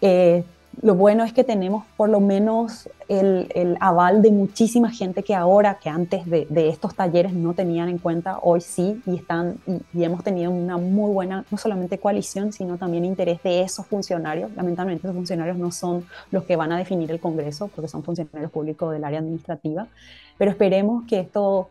Eh, 0.00 0.44
lo 0.82 0.94
bueno 0.94 1.24
es 1.24 1.32
que 1.32 1.44
tenemos 1.44 1.84
por 1.96 2.08
lo 2.08 2.20
menos 2.20 2.88
el, 3.08 3.76
aval 3.80 4.22
de 4.22 4.30
muchísima 4.30 4.90
gente 4.90 5.22
que 5.22 5.34
ahora, 5.34 5.78
que 5.78 5.88
antes 5.88 6.24
de, 6.26 6.46
estos 6.68 6.94
talleres 6.94 7.32
no 7.32 7.54
tenían 7.54 7.88
en 7.88 7.98
cuenta, 7.98 8.38
hoy 8.42 8.60
sí, 8.60 9.02
y, 9.06 9.16
están, 9.16 9.58
y, 9.66 10.04
hemos 10.04 10.24
tenido 10.24 10.50
una 10.50 10.76
muy 10.76 11.12
buena, 11.12 11.44
no 11.50 11.58
solamente 11.58 11.98
coalición, 11.98 12.52
sino 12.52 12.78
también 12.78 13.04
interés 13.04 13.42
de 13.42 13.62
esos 13.62 13.86
funcionarios. 13.86 14.54
Lamentablemente 14.56 15.06
esos 15.06 15.16
funcionarios 15.16 15.56
no 15.56 15.70
son 15.70 16.04
los 16.30 16.44
que 16.44 16.56
van 16.56 16.72
a 16.72 16.78
definir 16.78 17.10
el 17.10 17.20
Congreso, 17.20 17.68
porque 17.68 17.88
son 17.88 18.02
funcionarios 18.02 18.50
públicos 18.50 18.92
del 18.92 19.04
área 19.04 19.18
administrativa, 19.18 19.86
pero 20.38 20.50
esperemos 20.50 21.04
que 21.06 21.20
esto, 21.20 21.68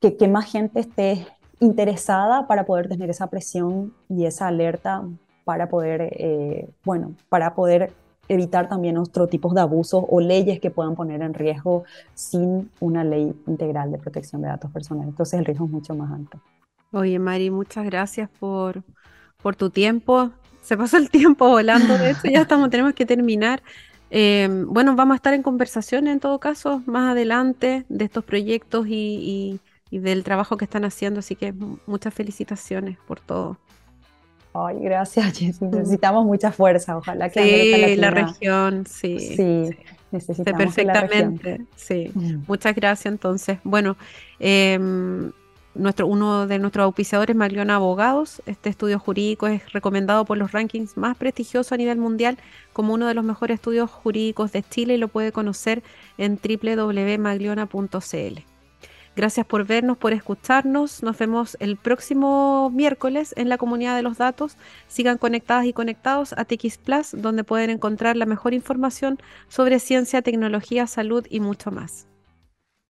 que, 0.00 0.28
más 0.28 0.50
gente 0.50 0.80
esté 0.80 1.26
interesada 1.60 2.46
para 2.46 2.66
poder 2.66 2.88
tener 2.88 3.08
esa 3.10 3.28
presión 3.28 3.94
y 4.08 4.26
esa 4.26 4.48
alerta 4.48 5.04
para 5.44 5.68
poder, 5.68 6.12
eh, 6.18 6.68
bueno, 6.84 7.14
para 7.28 7.54
poder 7.54 7.92
evitar 8.28 8.68
también 8.68 8.98
otros 8.98 9.30
tipos 9.30 9.54
de 9.54 9.60
abusos 9.60 10.04
o 10.08 10.20
leyes 10.20 10.60
que 10.60 10.70
puedan 10.70 10.94
poner 10.94 11.22
en 11.22 11.34
riesgo 11.34 11.84
sin 12.14 12.70
una 12.80 13.04
ley 13.04 13.34
integral 13.46 13.92
de 13.92 13.98
protección 13.98 14.42
de 14.42 14.48
datos 14.48 14.70
personales. 14.70 15.10
Entonces 15.10 15.38
el 15.38 15.44
riesgo 15.44 15.66
es 15.66 15.70
mucho 15.70 15.94
más 15.94 16.12
alto. 16.12 16.40
Oye, 16.92 17.18
Mari, 17.18 17.50
muchas 17.50 17.84
gracias 17.84 18.28
por, 18.38 18.82
por 19.42 19.56
tu 19.56 19.70
tiempo. 19.70 20.30
Se 20.62 20.76
pasó 20.76 20.96
el 20.96 21.10
tiempo 21.10 21.48
volando, 21.48 21.96
de 21.98 22.10
hecho, 22.10 22.28
ya 22.28 22.42
estamos, 22.42 22.70
tenemos 22.70 22.94
que 22.94 23.06
terminar. 23.06 23.62
Em, 24.10 24.66
bueno, 24.66 24.94
vamos 24.94 25.14
a 25.14 25.16
estar 25.16 25.34
en 25.34 25.42
conversación 25.42 26.06
en 26.06 26.20
todo 26.20 26.38
caso 26.38 26.82
más 26.86 27.10
adelante 27.10 27.84
de 27.88 28.04
estos 28.04 28.24
proyectos 28.24 28.86
y, 28.88 29.60
y 29.90 29.98
del 29.98 30.24
trabajo 30.24 30.56
que 30.56 30.64
están 30.64 30.84
haciendo, 30.84 31.20
así 31.20 31.36
que 31.36 31.54
muchas 31.86 32.12
felicitaciones 32.14 32.98
por 33.06 33.20
todo. 33.20 33.58
Ay, 34.56 34.78
gracias, 34.80 35.40
Necesitamos 35.60 36.24
mucha 36.24 36.52
fuerza. 36.52 36.96
Ojalá 36.96 37.28
que 37.28 37.42
sí, 37.42 37.96
la 37.96 38.10
región, 38.10 38.86
sí. 38.86 39.18
Sí, 39.18 39.70
necesitamos 40.10 40.74
perfectamente. 40.74 41.66
Sí. 41.74 42.10
Mm. 42.14 42.44
Muchas 42.46 42.74
gracias. 42.74 43.12
Entonces, 43.12 43.58
bueno, 43.64 43.96
em, 44.38 45.32
nuestro, 45.74 46.06
uno 46.06 46.46
de 46.46 46.58
nuestros 46.58 46.84
auspiciadores, 46.84 47.36
Magliona 47.36 47.76
Abogados, 47.76 48.42
este 48.46 48.70
estudio 48.70 48.98
jurídico 48.98 49.46
es 49.46 49.72
recomendado 49.72 50.24
por 50.24 50.38
los 50.38 50.52
rankings 50.52 50.96
más 50.96 51.16
prestigiosos 51.16 51.72
a 51.72 51.76
nivel 51.76 51.98
mundial 51.98 52.38
como 52.72 52.94
uno 52.94 53.06
de 53.06 53.14
los 53.14 53.24
mejores 53.24 53.56
estudios 53.56 53.90
jurídicos 53.90 54.52
de 54.52 54.62
Chile 54.62 54.94
y 54.94 54.98
lo 54.98 55.08
puede 55.08 55.32
conocer 55.32 55.82
en 56.18 56.38
www.magliona.cl. 56.42 58.55
Gracias 59.16 59.46
por 59.46 59.66
vernos, 59.66 59.96
por 59.96 60.12
escucharnos. 60.12 61.02
Nos 61.02 61.16
vemos 61.16 61.56
el 61.58 61.78
próximo 61.78 62.70
miércoles 62.70 63.32
en 63.38 63.48
la 63.48 63.56
comunidad 63.56 63.96
de 63.96 64.02
los 64.02 64.18
datos. 64.18 64.58
Sigan 64.88 65.16
conectadas 65.16 65.64
y 65.64 65.72
conectados 65.72 66.34
a 66.34 66.44
TX 66.44 66.76
Plus, 66.76 67.12
donde 67.12 67.42
pueden 67.42 67.70
encontrar 67.70 68.16
la 68.16 68.26
mejor 68.26 68.52
información 68.52 69.18
sobre 69.48 69.78
ciencia, 69.78 70.20
tecnología, 70.20 70.86
salud 70.86 71.26
y 71.30 71.40
mucho 71.40 71.70
más. 71.70 72.06